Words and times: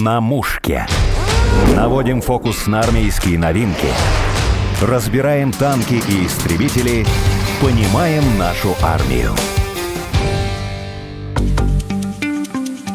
На 0.00 0.22
мушке. 0.22 0.86
Наводим 1.76 2.22
фокус 2.22 2.66
на 2.66 2.80
армейские 2.80 3.38
новинки. 3.38 3.88
Разбираем 4.80 5.52
танки 5.52 6.00
и 6.08 6.26
истребители. 6.26 7.04
Понимаем 7.60 8.22
нашу 8.38 8.74
армию. 8.82 9.32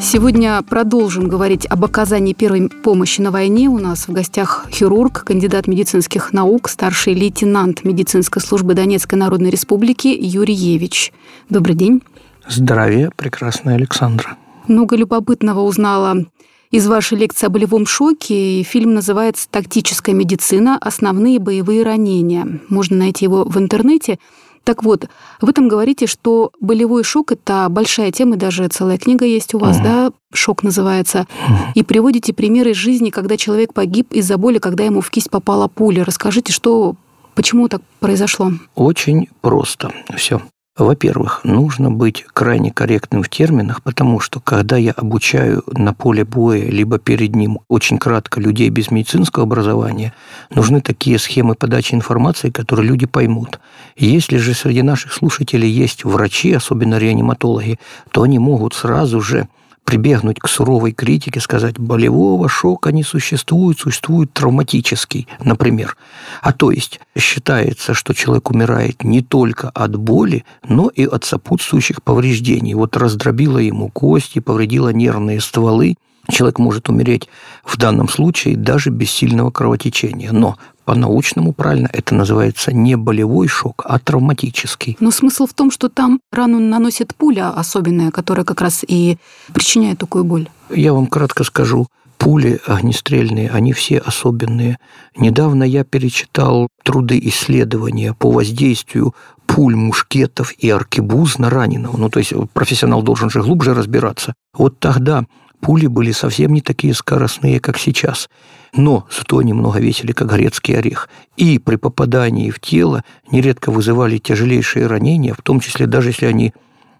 Сегодня 0.00 0.60
продолжим 0.62 1.28
говорить 1.28 1.66
об 1.66 1.84
оказании 1.84 2.32
первой 2.32 2.68
помощи 2.68 3.20
на 3.20 3.30
войне. 3.30 3.68
У 3.68 3.78
нас 3.78 4.08
в 4.08 4.12
гостях 4.12 4.66
хирург, 4.72 5.22
кандидат 5.24 5.68
медицинских 5.68 6.32
наук, 6.32 6.68
старший 6.68 7.14
лейтенант 7.14 7.84
медицинской 7.84 8.42
службы 8.42 8.74
Донецкой 8.74 9.20
Народной 9.20 9.50
Республики 9.50 10.08
Юрий 10.08 10.54
Евич. 10.54 11.12
Добрый 11.48 11.76
день. 11.76 12.02
Здравия, 12.48 13.12
прекрасная 13.14 13.76
Александра. 13.76 14.36
Много 14.66 14.96
любопытного 14.96 15.60
узнала 15.60 16.24
из 16.70 16.86
вашей 16.86 17.18
лекции 17.18 17.46
о 17.46 17.50
болевом 17.50 17.86
шоке. 17.86 18.62
Фильм 18.62 18.94
называется 18.94 19.48
«Тактическая 19.50 20.14
медицина. 20.14 20.78
Основные 20.80 21.38
боевые 21.38 21.82
ранения». 21.82 22.60
Можно 22.68 22.96
найти 22.96 23.24
его 23.24 23.44
в 23.44 23.56
интернете. 23.58 24.18
Так 24.64 24.82
вот, 24.82 25.08
в 25.40 25.48
этом 25.48 25.68
говорите, 25.68 26.06
что 26.06 26.52
болевой 26.60 27.02
шок– 27.02 27.32
это 27.32 27.68
большая 27.70 28.12
тема, 28.12 28.36
даже 28.36 28.68
целая 28.68 28.98
книга 28.98 29.24
есть 29.24 29.54
у 29.54 29.58
вас, 29.58 29.76
угу. 29.76 29.84
да, 29.84 30.12
«Шок» 30.34 30.62
называется, 30.62 31.26
угу. 31.46 31.56
и 31.74 31.82
приводите 31.82 32.34
примеры 32.34 32.72
из 32.72 32.76
жизни, 32.76 33.08
когда 33.08 33.38
человек 33.38 33.72
погиб 33.72 34.12
из-за 34.12 34.36
боли, 34.36 34.58
когда 34.58 34.84
ему 34.84 35.00
в 35.00 35.08
кисть 35.08 35.30
попала 35.30 35.68
пуля. 35.68 36.04
Расскажите, 36.04 36.52
что 36.52 36.96
Почему 37.38 37.68
так 37.68 37.82
произошло? 38.00 38.50
Очень 38.74 39.28
просто 39.40 39.92
все. 40.16 40.42
Во-первых, 40.78 41.40
нужно 41.42 41.90
быть 41.90 42.24
крайне 42.32 42.70
корректным 42.70 43.24
в 43.24 43.28
терминах, 43.28 43.82
потому 43.82 44.20
что 44.20 44.38
когда 44.38 44.76
я 44.76 44.92
обучаю 44.92 45.64
на 45.66 45.92
поле 45.92 46.24
боя, 46.24 46.70
либо 46.70 47.00
перед 47.00 47.34
ним 47.34 47.58
очень 47.66 47.98
кратко 47.98 48.40
людей 48.40 48.68
без 48.68 48.92
медицинского 48.92 49.42
образования, 49.42 50.14
нужны 50.54 50.80
такие 50.80 51.18
схемы 51.18 51.56
подачи 51.56 51.94
информации, 51.94 52.50
которые 52.50 52.86
люди 52.86 53.06
поймут. 53.06 53.58
Если 53.96 54.36
же 54.36 54.54
среди 54.54 54.82
наших 54.82 55.12
слушателей 55.12 55.68
есть 55.68 56.04
врачи, 56.04 56.52
особенно 56.52 56.96
реаниматологи, 56.96 57.80
то 58.12 58.22
они 58.22 58.38
могут 58.38 58.74
сразу 58.74 59.20
же 59.20 59.48
прибегнуть 59.88 60.38
к 60.38 60.48
суровой 60.48 60.92
критике, 60.92 61.40
сказать, 61.40 61.78
болевого 61.78 62.46
шока 62.46 62.92
не 62.92 63.02
существует, 63.02 63.78
существует 63.78 64.30
травматический, 64.34 65.26
например. 65.42 65.96
А 66.42 66.52
то 66.52 66.70
есть 66.70 67.00
считается, 67.16 67.94
что 67.94 68.12
человек 68.12 68.50
умирает 68.50 69.02
не 69.02 69.22
только 69.22 69.70
от 69.70 69.96
боли, 69.96 70.44
но 70.68 70.88
и 70.88 71.06
от 71.06 71.24
сопутствующих 71.24 72.02
повреждений. 72.02 72.74
Вот 72.74 72.98
раздробила 72.98 73.56
ему 73.56 73.88
кости, 73.88 74.40
повредила 74.40 74.90
нервные 74.90 75.40
стволы, 75.40 75.94
человек 76.30 76.58
может 76.58 76.90
умереть 76.90 77.30
в 77.64 77.78
данном 77.78 78.10
случае 78.10 78.58
даже 78.58 78.90
без 78.90 79.10
сильного 79.10 79.50
кровотечения. 79.50 80.32
Но 80.32 80.58
по-научному 80.88 81.52
правильно 81.52 81.90
это 81.92 82.14
называется 82.14 82.72
не 82.72 82.96
болевой 82.96 83.46
шок, 83.46 83.82
а 83.84 83.98
травматический. 83.98 84.96
Но 85.00 85.10
смысл 85.10 85.44
в 85.44 85.52
том, 85.52 85.70
что 85.70 85.90
там 85.90 86.18
рану 86.32 86.60
наносит 86.60 87.14
пуля 87.14 87.50
особенная, 87.50 88.10
которая 88.10 88.46
как 88.46 88.62
раз 88.62 88.86
и 88.88 89.18
причиняет 89.52 89.98
такую 89.98 90.24
боль. 90.24 90.48
Я 90.70 90.94
вам 90.94 91.06
кратко 91.06 91.44
скажу. 91.44 91.88
Пули 92.16 92.58
огнестрельные, 92.66 93.50
они 93.50 93.74
все 93.74 93.98
особенные. 93.98 94.78
Недавно 95.14 95.62
я 95.62 95.84
перечитал 95.84 96.68
труды 96.82 97.20
исследования 97.22 98.14
по 98.14 98.30
воздействию 98.30 99.14
пуль, 99.46 99.76
мушкетов 99.76 100.54
и 100.56 100.70
аркебуз 100.70 101.36
на 101.36 101.50
раненого. 101.50 101.98
Ну, 101.98 102.08
то 102.08 102.18
есть 102.18 102.32
профессионал 102.54 103.02
должен 103.02 103.28
же 103.28 103.42
глубже 103.42 103.74
разбираться. 103.74 104.32
Вот 104.54 104.78
тогда 104.78 105.26
пули 105.60 105.86
были 105.86 106.12
совсем 106.12 106.52
не 106.52 106.60
такие 106.60 106.94
скоростные, 106.94 107.60
как 107.60 107.78
сейчас 107.78 108.28
но 108.72 109.06
зато 109.10 109.42
немного 109.42 109.78
весили, 109.78 110.12
как 110.12 110.28
грецкий 110.28 110.76
орех. 110.76 111.08
И 111.36 111.58
при 111.58 111.76
попадании 111.76 112.50
в 112.50 112.60
тело 112.60 113.04
нередко 113.30 113.70
вызывали 113.70 114.18
тяжелейшие 114.18 114.86
ранения, 114.86 115.34
в 115.34 115.42
том 115.42 115.60
числе 115.60 115.86
даже 115.86 116.10
если 116.10 116.26
они 116.26 116.52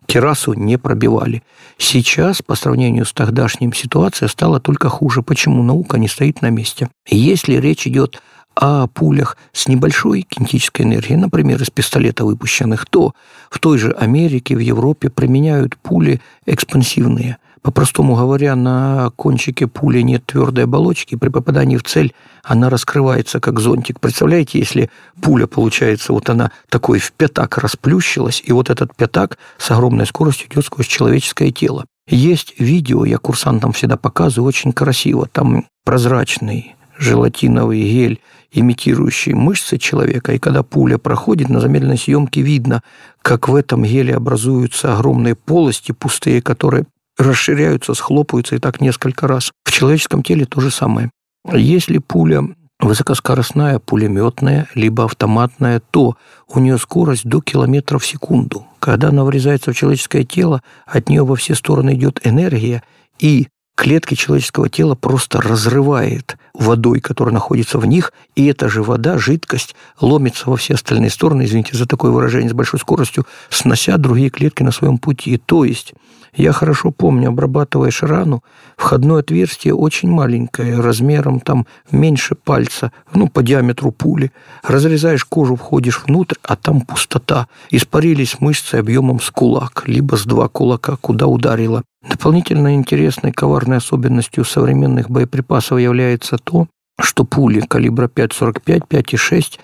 террасу 0.07 0.55
не 0.55 0.79
пробивали. 0.79 1.43
Сейчас, 1.77 2.41
по 2.43 2.55
сравнению 2.55 3.05
с 3.05 3.13
тогдашним, 3.13 3.73
ситуация 3.73 4.29
стала 4.29 4.59
только 4.59 4.89
хуже. 4.89 5.23
Почему? 5.23 5.63
Наука 5.63 5.99
не 5.99 6.09
стоит 6.09 6.41
на 6.41 6.51
месте. 6.51 6.89
Если 7.07 7.57
речь 7.57 7.87
идет 7.87 8.23
о 8.55 8.87
пулях 8.89 9.37
с 9.53 9.69
небольшой 9.69 10.23
кинетической 10.23 10.85
энергией, 10.85 11.17
например, 11.17 11.63
из 11.63 11.71
пистолета 11.71 12.25
выпущенных, 12.25 12.87
то 12.87 13.13
в 13.51 13.59
той 13.59 13.79
же 13.79 13.93
Америке, 13.93 14.57
в 14.57 14.61
Европе 14.61 15.11
применяют 15.11 15.77
пули 15.77 16.21
экспансивные– 16.47 17.37
по-простому 17.63 18.15
говоря, 18.15 18.57
на 18.57 19.11
кончике 19.17 19.67
пули 19.67 20.01
нет 20.01 20.27
твердой 20.27 20.65
оболочки, 20.65 21.17
при 21.17 21.29
попадании 21.29 21.77
в 21.77 21.83
цель 21.83 22.15
она 22.43 22.71
раскрывается 22.71 23.41
как 23.41 23.61
зонтик. 23.61 24.01
Представляете, 24.01 24.59
если 24.59 24.91
пуля, 25.21 25.47
получается, 25.47 26.13
вот 26.13 26.31
она 26.31 26.51
такой 26.69 26.99
в 26.99 27.13
пятак 27.13 27.59
расплющилась, 27.59 28.43
и 28.45 28.53
вот 28.53 28.71
этот 28.71 28.95
пятак 28.97 29.39
с 29.59 29.71
огромной 29.71 30.07
скоростью 30.07 30.49
идет 30.49 30.65
сквозь 30.65 30.87
человеческое 30.87 31.51
тело. 31.51 31.85
Есть 32.09 32.55
видео, 32.59 33.05
я 33.05 33.19
курсантам 33.19 33.73
всегда 33.73 33.97
показываю, 33.97 34.49
очень 34.49 34.73
красиво. 34.73 35.29
Там 35.31 35.67
прозрачный 35.85 36.75
желатиновый 36.99 37.83
гель, 37.83 38.21
имитирующий 38.51 39.35
мышцы 39.35 39.79
человека, 39.79 40.33
и 40.33 40.39
когда 40.39 40.63
пуля 40.63 40.99
проходит, 40.99 41.49
на 41.49 41.61
замедленной 41.61 41.99
съемке 41.99 42.41
видно, 42.41 42.83
как 43.23 43.49
в 43.49 43.55
этом 43.55 43.85
геле 43.85 44.17
образуются 44.17 44.95
огромные 44.95 45.35
полости 45.35 45.93
пустые, 45.93 46.41
которые 46.41 46.87
расширяются, 47.19 47.95
схлопываются 47.95 48.56
и 48.56 48.59
так 48.59 48.81
несколько 48.81 49.27
раз. 49.27 49.53
В 49.65 49.73
человеческом 49.73 50.23
теле 50.23 50.47
то 50.47 50.61
же 50.61 50.71
самое. 50.71 51.11
Если 51.53 51.99
пуля 51.99 52.45
высокоскоростная, 52.81 53.81
пулеметная, 53.81 54.69
либо 54.75 55.05
автоматная, 55.05 55.81
то 55.91 56.17
у 56.47 56.61
нее 56.61 56.79
скорость 56.79 57.25
до 57.25 57.41
километра 57.41 57.99
в 57.99 58.06
секунду. 58.06 58.67
Когда 58.79 59.09
она 59.09 59.25
врезается 59.25 59.73
в 59.73 59.77
человеческое 59.77 60.25
тело, 60.25 60.62
от 60.87 61.09
нее 61.09 61.25
во 61.25 61.34
все 61.34 61.55
стороны 61.55 61.95
идет 61.95 62.21
энергия, 62.25 62.83
и 63.19 63.49
клетки 63.75 64.15
человеческого 64.15 64.69
тела 64.69 64.95
просто 64.95 65.41
разрывает 65.41 66.37
водой, 66.53 67.00
которая 67.00 67.33
находится 67.33 67.79
в 67.79 67.87
них, 67.87 68.12
и 68.37 68.47
эта 68.47 68.69
же 68.69 68.83
вода, 68.83 69.19
жидкость, 69.19 69.75
ломится 70.00 70.50
во 70.50 70.56
все 70.56 70.75
остальные 70.75 71.11
стороны, 71.11 71.45
извините 71.45 71.77
за 71.77 71.87
такое 71.87 72.11
выражение, 72.11 72.50
с 72.50 72.55
большой 72.55 72.81
скоростью, 72.81 73.27
снося 73.50 73.97
другие 73.97 74.31
клетки 74.31 74.62
на 74.62 74.73
своем 74.73 74.99
пути. 74.99 75.37
То 75.37 75.65
есть 75.65 75.95
я 76.38 76.53
хорошо 76.53 76.93
помню, 76.93 77.28
обрабатываешь 77.28 78.03
рану, 78.03 78.44
входное 78.76 79.21
отверстие 79.21 79.75
очень 79.75 80.09
маленькое, 80.09 80.81
размером 80.81 81.41
там 81.41 81.66
меньше 81.91 82.37
пальца, 82.37 82.93
ну, 83.12 83.28
по 83.28 83.43
диаметру 83.43 83.91
пули. 83.91 84.31
Разрезаешь 84.62 85.25
кожу, 85.25 85.56
входишь 85.56 86.03
внутрь, 86.06 86.37
а 86.44 86.54
там 86.54 86.82
пустота. 86.82 87.49
Испарились 87.71 88.41
мышцы 88.41 88.76
объемом 88.76 89.21
с 89.21 89.31
кулак, 89.31 89.82
либо 89.87 90.16
с 90.16 90.25
два 90.25 90.49
кулака, 90.49 90.97
куда 90.97 91.26
ударило. 91.26 91.82
Дополнительно 92.09 92.75
интересной 92.75 93.32
коварной 93.32 93.78
особенностью 93.78 94.44
современных 94.44 95.10
боеприпасов 95.10 95.81
является 95.81 96.38
то, 96.38 96.69
что 97.00 97.25
пули 97.25 97.60
калибра 97.60 98.06
5,45, 98.06 98.82
5,6 98.88 99.59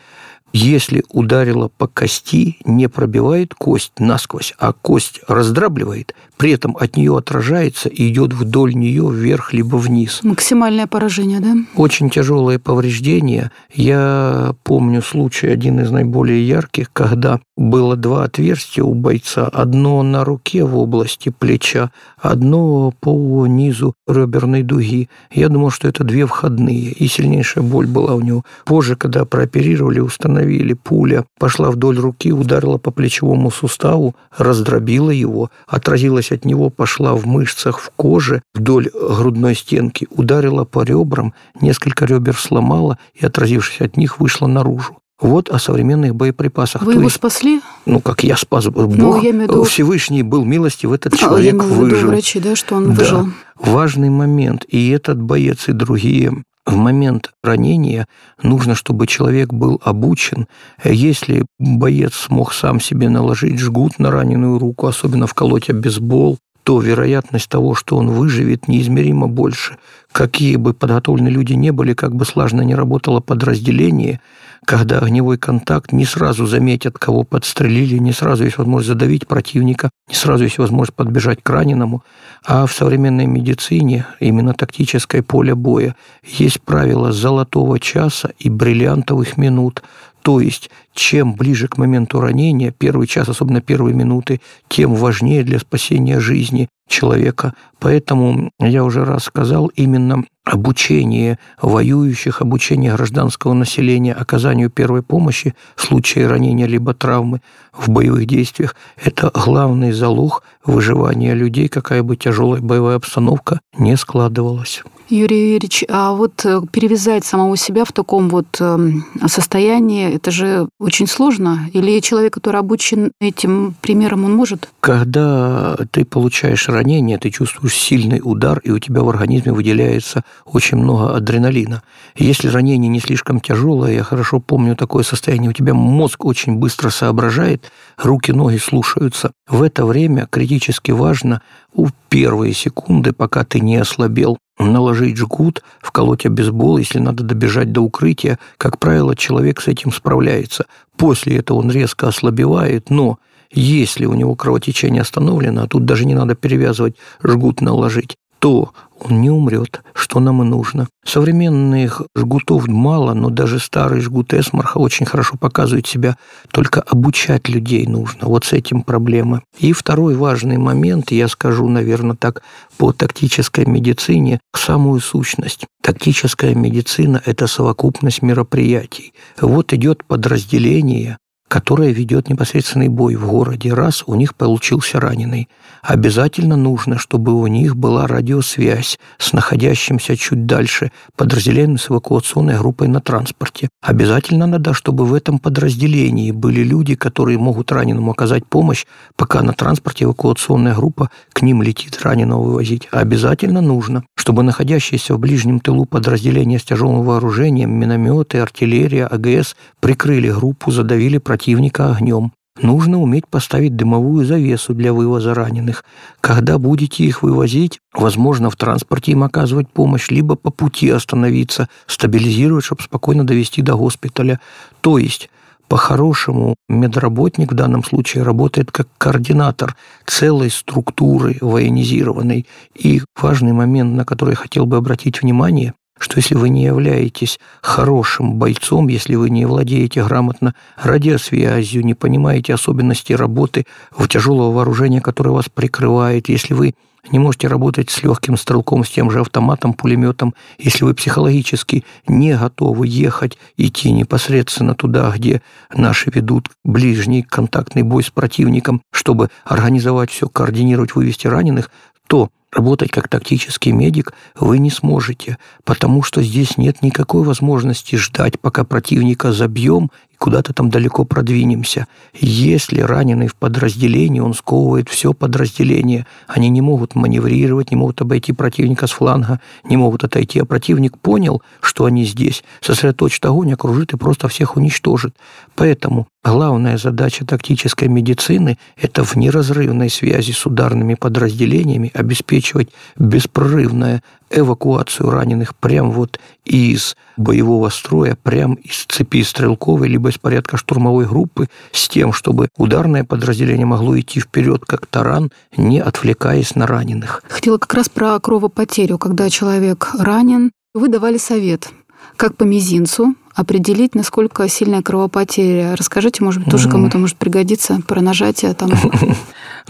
если 0.55 1.03
ударило 1.09 1.69
по 1.69 1.89
кости, 1.89 2.59
не 2.65 2.89
пробивает 2.89 3.55
кость 3.55 3.93
насквозь, 3.99 4.55
а 4.57 4.73
кость 4.73 5.21
раздрабливает, 5.27 6.15
при 6.37 6.53
этом 6.53 6.77
от 6.79 6.97
нее 6.97 7.17
отражается 7.17 7.89
и 7.89 8.09
идет 8.09 8.33
вдоль 8.33 8.75
нее 8.75 9.11
вверх 9.11 9.53
либо 9.53 9.77
вниз. 9.77 10.21
Максимальное 10.23 10.87
поражение, 10.87 11.41
да? 11.41 11.57
Очень 11.75 12.09
тяжелое 12.09 12.61
повреждение. 12.61 13.51
Я 13.73 14.55
помню 14.63 15.03
случай, 15.03 15.49
один 15.49 15.81
из 15.81 15.91
наиболее 15.91 16.47
ярких, 16.47 16.93
когда 16.93 17.41
было 17.57 17.97
два 17.97 18.25
отверстия 18.25 18.85
у 18.85 18.95
бойца. 18.95 19.47
Одно 19.47 20.03
на 20.03 20.25
руке 20.25 20.65
в 20.65 20.77
области 20.77 21.31
плеча, 21.37 21.91
одно 22.19 22.93
по 23.01 23.47
низу 23.47 23.95
реберной 24.09 24.63
дуги. 24.63 25.09
Я 25.33 25.49
думал, 25.49 25.71
что 25.71 25.89
это 25.89 26.05
две 26.05 26.27
входные, 26.27 26.91
и 26.91 27.07
сильнейшая 27.09 27.65
боль 27.65 27.87
была 27.87 28.15
у 28.15 28.21
него. 28.21 28.45
Позже, 28.65 28.97
когда 28.97 29.25
прооперировали, 29.25 30.01
установили, 30.01 30.44
пуля 30.75 31.25
пошла 31.39 31.71
вдоль 31.71 31.99
руки, 31.99 32.33
ударила 32.33 32.79
по 32.79 32.91
плечевому 32.91 33.51
суставу, 33.51 34.15
раздробила 34.37 35.11
его, 35.11 35.51
отразилась 35.67 36.33
от 36.33 36.45
него, 36.45 36.71
пошла 36.71 37.15
в 37.15 37.27
мышцах, 37.27 37.81
в 37.81 37.91
коже, 37.91 38.43
вдоль 38.55 38.91
грудной 38.93 39.55
стенки, 39.55 40.07
ударила 40.11 40.65
по 40.65 40.83
ребрам, 40.83 41.35
несколько 41.61 42.05
ребер 42.05 42.37
сломала 42.37 42.99
и, 43.15 43.25
отразившись 43.25 43.81
от 43.81 43.97
них, 43.97 44.21
вышла 44.21 44.47
наружу. 44.47 44.99
Вот 45.21 45.49
о 45.49 45.59
современных 45.59 46.15
боеприпасах. 46.15 46.83
Вы 46.83 46.93
То 46.93 46.99
его 46.99 47.05
есть, 47.05 47.17
спасли? 47.17 47.61
Ну, 47.87 48.01
как 48.01 48.25
я 48.25 48.37
спас. 48.37 48.67
Бог, 48.67 48.95
ну, 48.95 49.23
я 49.23 49.31
виду... 49.31 49.63
Всевышний 49.63 50.23
был 50.23 50.45
милостив, 50.45 50.93
этот 50.93 51.17
человек 51.17 51.55
а, 51.55 51.65
я 51.65 51.71
имею 51.71 51.81
в 51.81 51.87
виду 51.87 52.07
врачи, 52.09 52.41
да, 52.41 52.57
что 52.57 52.75
он 52.75 52.87
да. 52.87 52.91
выжил. 52.93 53.29
Важный 53.59 54.11
момент. 54.11 54.65
И 54.69 54.91
этот 54.91 55.23
боец, 55.23 55.69
и 55.69 55.73
другие 55.73 56.45
в 56.67 56.77
момент 56.77 57.33
ранения 57.43 58.09
нужно, 58.43 58.75
чтобы 58.75 59.07
человек 59.07 59.53
был 59.53 59.81
обучен. 59.85 60.47
Если 60.83 61.45
боец 61.59 62.15
смог 62.15 62.53
сам 62.53 62.81
себе 62.81 63.09
наложить 63.09 63.59
жгут 63.59 63.99
на 63.99 64.11
раненую 64.11 64.59
руку, 64.59 64.87
особенно 64.87 65.27
вколоть 65.27 65.69
обезбол, 65.69 66.39
то 66.63 66.81
вероятность 66.81 67.51
того, 67.51 67.75
что 67.75 67.97
он 67.99 68.09
выживет, 68.09 68.69
неизмеримо 68.69 69.29
больше. 69.29 69.77
Какие 70.11 70.57
бы 70.57 70.73
подготовленные 70.73 71.33
люди 71.33 71.53
не 71.53 71.71
были, 71.71 71.93
как 71.93 72.15
бы 72.15 72.25
слаженно 72.25 72.63
не 72.63 72.75
работало 72.75 73.21
подразделение, 73.21 74.21
когда 74.65 74.99
огневой 74.99 75.39
контакт 75.39 75.93
не 75.93 76.05
сразу 76.05 76.47
заметят, 76.47 76.99
кого 76.99 77.25
подстрелили, 77.25 77.99
не 77.99 78.13
сразу 78.13 78.45
есть 78.45 78.59
возможность 78.59 78.89
задавить 78.89 79.27
противника, 79.27 79.91
не 80.09 80.15
сразу 80.15 80.45
есть 80.45 80.59
возможность 80.59 80.95
подбежать 80.95 81.43
к 81.43 81.51
раненому. 81.51 82.03
А 82.45 82.67
в 82.67 82.73
современной 82.73 83.27
медицине, 83.27 84.07
именно 84.21 84.55
тактическое 84.55 85.23
поле 85.23 85.55
боя, 85.55 85.95
есть 86.23 86.61
правило 86.63 87.13
золотого 87.13 87.79
часа 87.79 88.31
и 88.39 88.51
бриллиантовых 88.51 89.37
минут. 89.37 89.83
То 90.23 90.41
есть, 90.41 90.71
чем 90.95 91.35
ближе 91.35 91.69
к 91.69 91.77
моменту 91.77 92.21
ранения, 92.21 92.71
первый 92.71 93.07
час, 93.07 93.29
особенно 93.29 93.61
первые 93.61 93.95
минуты, 93.95 94.41
тем 94.69 94.95
важнее 94.95 95.43
для 95.43 95.59
спасения 95.59 96.21
жизни 96.21 96.69
человека. 96.89 97.55
Поэтому, 97.79 98.51
я 98.61 98.85
уже 98.85 99.05
раз 99.05 99.25
сказал, 99.25 99.67
именно 99.69 100.25
обучение 100.45 101.39
воюющих, 101.61 102.43
обучение 102.43 102.95
гражданского 102.95 103.55
населения 103.55 104.13
оказанию 104.13 104.71
первой 104.71 105.03
помощи 105.03 105.55
в 105.75 105.83
случае 105.83 106.27
ранения 106.27 106.67
либо 106.67 106.95
травмы 106.95 107.41
в 107.73 107.89
боевых 107.89 108.27
действиях– 108.27 108.77
это 109.03 109.31
главный 109.35 109.93
залог 109.93 110.43
выживания 110.65 111.35
людей, 111.35 111.69
какая 111.69 112.03
бы 112.03 112.17
тяжелая 112.17 112.61
боевая 112.61 112.97
обстановка 112.97 113.61
не 113.77 113.97
складывалась. 113.97 114.83
Юрий 115.09 115.53
Юрьевич, 115.53 115.85
а 115.89 116.13
вот 116.15 116.45
э, 116.47 116.63
перевязать 116.73 117.27
самого 117.27 117.57
себя 117.59 117.85
в 117.85 117.93
таком 117.93 118.31
вот 118.31 118.47
эм, 118.61 119.05
состоянии, 119.27 120.15
это 120.15 120.31
же 120.31 120.67
очень 120.85 121.07
сложно? 121.07 121.71
Или 121.73 122.01
человек, 122.01 122.35
который 122.35 122.61
обучен 122.61 123.13
этим 123.21 123.75
примером, 123.81 124.25
он 124.25 124.37
может? 124.37 124.69
Когда 124.81 125.77
ты 125.91 126.05
получаешь 126.05 126.69
ранение, 126.69 127.19
ты 127.19 127.31
чувствуешь 127.31 127.75
сильный 127.75 128.21
удар, 128.23 128.59
и 128.59 128.71
у 128.71 128.79
тебя 128.79 129.03
в 129.03 129.09
организме 129.09 129.53
выделяется 129.53 130.25
очень 130.45 130.77
много 130.77 131.17
адреналина. 131.17 131.83
Если 132.17 132.49
ранение 132.49 132.89
не 132.89 133.01
слишком 133.01 133.41
тяжелое, 133.41 133.95
я 133.95 134.03
хорошо 134.03 134.41
помню 134.41 134.77
такое 134.77 135.03
состояние, 135.03 135.51
у 135.51 135.55
тебя 135.55 135.75
мозг 135.75 136.25
очень 136.25 136.57
быстро 136.57 136.91
соображает, 136.91 137.73
руки, 137.97 138.33
ноги 138.33 138.59
слушаются. 138.59 139.33
В 139.49 139.63
это 139.63 139.87
время 139.87 140.29
критически 140.31 140.91
важно 140.91 141.41
у 141.73 141.89
первые 142.09 142.53
секунды, 142.53 143.13
пока 143.13 143.45
ты 143.45 143.61
не 143.61 143.77
ослабел, 143.77 144.39
наложить 144.59 145.17
жгут, 145.17 145.63
вколоть 145.81 146.27
обезбол, 146.27 146.79
если 146.79 146.99
надо 146.99 147.25
добежать 147.25 147.73
до 147.73 147.81
укрытия. 147.81 148.39
Как 148.57 148.79
правило, 148.79 149.17
человек 149.17 149.61
с 149.61 149.69
этим 149.69 149.93
справляется. 149.93 150.67
После 150.97 151.39
этого 151.39 151.59
он 151.59 151.71
резко 151.71 152.09
ослабевает, 152.09 152.91
но 152.91 153.19
если 153.51 154.05
у 154.05 154.15
него 154.15 154.35
кровотечение 154.35 155.03
остановлено, 155.03 155.63
а 155.63 155.67
тут 155.67 155.85
даже 155.85 156.05
не 156.07 156.15
надо 156.15 156.35
перевязывать, 156.35 156.97
жгут 157.23 157.61
наложить, 157.61 158.17
то 158.45 158.75
он 159.01 159.23
не 159.23 159.31
умрет, 159.31 159.83
что 159.95 160.21
нам 160.21 160.43
и 160.43 160.45
нужно. 160.45 160.87
Современных 161.03 162.03
жгутов 162.15 162.69
мало, 162.69 163.15
но 163.15 163.31
даже 163.31 163.59
старый 163.59 164.03
жгут 164.03 164.35
Эсмарха 164.35 164.77
очень 164.77 165.07
хорошо 165.07 165.39
показывает 165.39 165.87
себя. 165.87 166.19
Только 166.51 166.83
обучать 166.83 167.49
людей 167.49 167.87
нужно. 167.87 168.29
Вот 168.29 168.45
с 168.45 168.53
этим 168.53 168.83
проблема. 168.83 169.41
И 169.59 169.73
второй 169.73 170.15
важный 170.15 170.59
момент, 170.59 171.11
я 171.11 171.29
скажу, 171.29 171.67
наверное, 171.71 172.17
так, 172.17 172.43
по 172.77 172.93
тактической 172.93 173.65
медицине, 173.65 174.41
самую 174.55 175.01
сущность. 175.01 175.65
Тактическая 175.83 176.55
медицина– 176.55 177.23
это 177.25 177.47
совокупность 177.47 178.21
мероприятий. 178.21 179.15
Вот 179.41 179.73
идет 179.73 180.05
подразделение, 180.05 181.17
которое 181.55 181.93
ведет 181.93 182.29
непосредственный 182.29 182.89
бой 182.89 183.15
в 183.15 183.29
городе. 183.29 183.73
Раз 183.73 184.03
у 184.09 184.17
них 184.17 184.35
получился 184.35 184.99
раненый, 184.99 185.49
обязательно 185.85 186.57
нужно, 186.57 186.99
чтобы 186.99 187.33
у 187.33 187.47
них 187.47 187.77
была 187.77 188.09
радиосвязь 188.09 188.99
с 189.19 189.33
находящимся 189.33 190.17
чуть 190.17 190.47
дальше 190.47 190.91
подразделением 191.15 191.79
с 191.79 191.89
эвакуационной 191.89 192.59
группой 192.59 192.89
на 192.89 193.01
транспорте. 193.01 193.69
Обязательно 193.81 194.47
надо, 194.49 194.75
чтобы 194.75 195.07
в 195.07 195.15
этом 195.15 195.39
подразделении 195.39 196.33
были 196.33 196.65
люди, 196.65 196.97
которые 196.97 197.39
могут 197.39 197.71
раненому 197.71 198.11
оказать 198.11 198.45
помощь, 198.45 198.85
пока 199.15 199.41
на 199.43 199.53
транспорте 199.53 200.07
эвакуационная 200.07 200.75
группа 200.75 201.09
к 201.33 201.43
ним 201.43 201.63
летит 201.63 202.01
раненого 202.03 202.43
вывозить. 202.43 202.89
Обязательно 202.91 203.61
нужно, 203.61 204.03
чтобы 204.17 204.43
находящиеся 204.43 205.15
в 205.15 205.21
ближнем 205.21 205.61
тылу 205.61 205.85
подразделения 205.85 206.59
с 206.59 206.65
тяжелым 206.65 207.03
вооружением, 207.05 207.71
минометы, 207.79 208.39
артиллерия, 208.39 209.07
АГС 209.07 209.55
прикрыли 209.79 210.33
группу, 210.33 210.73
задавили 210.73 211.19
противника 211.19 211.44
противника 211.45 211.91
огнем. 211.91 212.33
Нужно 212.63 213.03
уметь 213.03 213.27
поставить 213.27 213.77
дымовую 213.77 214.25
завесу 214.25 214.73
для 214.73 214.95
вывоза 214.95 215.35
раненых. 215.35 215.85
Когда 216.23 216.57
будете 216.57 217.05
их 217.05 217.23
вывозить, 217.23 217.81
возможно, 217.93 218.49
в 218.49 218.57
транспорте 218.57 219.13
им 219.13 219.25
оказывать 219.25 219.69
помощь, 219.69 220.09
либо 220.09 220.37
по 220.37 220.51
пути 220.51 220.89
остановиться, 220.89 221.69
стабилизировать, 221.87 222.65
чтобы 222.65 222.83
спокойно 222.83 223.27
довести 223.27 223.61
до 223.61 223.77
госпиталя. 223.77 224.41
То 224.81 224.97
есть 224.97 225.29
по-хорошему, 225.69 226.55
медработник 226.69 227.53
в 227.53 227.55
данном 227.55 227.85
случае 227.85 228.23
работает 228.23 228.71
как 228.71 228.87
координатор 228.97 229.77
целой 230.07 230.51
структуры 230.51 231.37
военизированной. 231.41 232.47
И 232.75 233.03
важный 233.21 233.53
момент, 233.53 233.95
на 233.95 234.05
который 234.05 234.31
я 234.31 234.37
хотел 234.37 234.67
бы 234.67 234.77
обратить 234.77 235.21
внимание, 235.21 235.75
что 235.99 236.19
если 236.19 236.35
вы 236.35 236.49
не 236.49 236.65
являетесь 236.65 237.39
хорошим 237.63 238.35
бойцом, 238.35 238.89
если 238.89 239.15
вы 239.15 239.31
не 239.31 239.47
владеете 239.47 240.05
грамотно 240.05 240.55
радиосвязью, 240.77 241.85
не 241.85 241.95
понимаете 241.95 242.55
особенности 242.55 243.13
работы 243.13 243.67
в 243.91 244.09
тяжелого 244.09 244.53
вооружения, 244.53 245.01
которое 245.01 245.31
вас 245.31 245.49
прикрывает, 245.49 246.29
если 246.29 246.55
вы 246.55 246.75
не 247.11 247.19
можете 247.19 247.49
работать 247.49 247.91
с 247.91 248.03
легким 248.03 248.37
стрелком, 248.37 248.85
с 248.85 248.91
тем 248.91 249.11
же 249.11 249.21
автоматом, 249.21 249.75
пулеметом, 249.75 250.35
если 250.59 250.85
вы 250.85 250.95
психологически 250.95 251.85
не 252.07 252.37
готовы 252.37 252.87
ехать, 252.87 253.39
идти 253.57 253.93
непосредственно 253.93 254.75
туда, 254.75 255.13
где 255.15 255.43
наши 255.75 256.11
ведут 256.11 256.51
ближний 256.65 257.23
контактный 257.23 257.83
бой 257.83 258.03
с 258.03 258.11
противником, 258.11 258.83
чтобы 258.91 259.29
организовать 259.45 260.11
все, 260.11 260.29
координировать, 260.29 260.95
вывести 260.95 261.27
раненых, 261.27 261.71
то 262.07 262.31
Работать 262.55 262.93
как 262.93 263.09
тактический 263.09 263.73
медик 263.73 264.13
вы 264.39 264.59
не 264.59 264.71
сможете, 264.71 265.39
потому 265.65 266.05
что 266.05 266.23
здесь 266.23 266.57
нет 266.57 266.83
никакой 266.83 267.25
возможности 267.25 267.97
ждать, 267.97 268.39
пока 268.39 268.63
противника 268.63 269.33
забьем 269.33 269.91
куда-то 270.25 270.55
там 270.55 270.71
далеко 270.71 271.05
продвинемся. 271.05 271.87
Если 272.15 272.81
раненый 272.81 273.27
в 273.27 273.37
подразделении, 273.37 274.21
он 274.21 274.33
сковывает 274.33 274.89
все 274.89 275.13
подразделение. 275.13 276.07
Они 276.29 276.49
не 276.49 276.63
могут 276.63 276.95
маневрировать, 276.95 277.71
не 277.71 277.77
могут 277.77 278.01
обойти 278.01 278.33
противника 278.33 278.87
с 278.87 278.93
фланга, 278.93 279.39
не 279.69 279.77
могут 279.77 280.03
отойти. 280.03 280.41
А 280.41 280.47
противник 280.47 280.97
понял, 280.97 281.43
что 281.61 281.85
они 281.85 282.07
здесь, 282.07 282.43
сосредоточит 282.63 283.23
огонь, 283.27 283.53
окружит 283.53 283.93
и 283.93 283.99
просто 283.99 284.29
всех 284.29 284.57
уничтожит. 284.57 285.15
Поэтому 285.57 286.09
главная 286.25 286.79
задача 286.79 287.27
тактической 287.27 287.89
медицины– 287.89 288.57
это 288.79 289.05
в 289.05 289.17
неразрывной 289.17 289.91
связи 289.91 290.33
с 290.33 290.47
ударными 290.47 290.95
подразделениями 290.95 291.91
обеспечивать 291.93 292.71
беспрерывное 292.97 294.03
эвакуацию 294.31 295.11
раненых 295.11 295.55
прямо 295.55 295.91
вот 295.91 296.19
из 296.45 296.97
боевого 297.17 297.69
строя, 297.69 298.17
прямо 298.23 298.57
из 298.57 298.85
цепи 298.89 299.23
стрелковой, 299.23 299.89
либо 299.89 300.11
из 300.15 300.19
порядка 300.19 300.57
штурмовой 300.57 301.07
группы, 301.07 301.49
с 301.73 301.89
тем, 301.89 302.13
чтобы 302.13 302.49
ударное 302.57 303.05
подразделение 303.05 303.67
могло 303.67 303.99
идти 303.99 304.21
вперед, 304.21 304.63
как 304.67 304.87
таран, 304.87 305.31
не 305.57 305.81
отвлекаясь 305.81 306.55
на 306.55 306.67
раненых. 306.67 307.23
Хотела 307.29 307.59
как 307.59 307.75
раз 307.75 307.89
про 307.89 308.19
кровопотерю. 308.21 308.99
Когда 308.99 309.29
человек 309.31 309.91
ранен, 309.99 310.53
вы 310.75 310.89
давали 310.89 311.19
совет, 311.19 311.71
как 312.17 312.37
по 312.37 312.45
мизинцу 312.45 313.15
определить, 313.35 313.95
насколько 313.95 314.49
сильная 314.49 314.83
кровопотеря. 314.83 315.75
Расскажите, 315.77 316.23
может 316.23 316.43
быть, 316.43 316.51
тоже 316.51 316.69
кому-то 316.69 316.99
может 316.99 317.17
пригодиться 317.17 317.81
про 317.87 318.01
нажатие 318.01 318.55
там. 318.55 318.71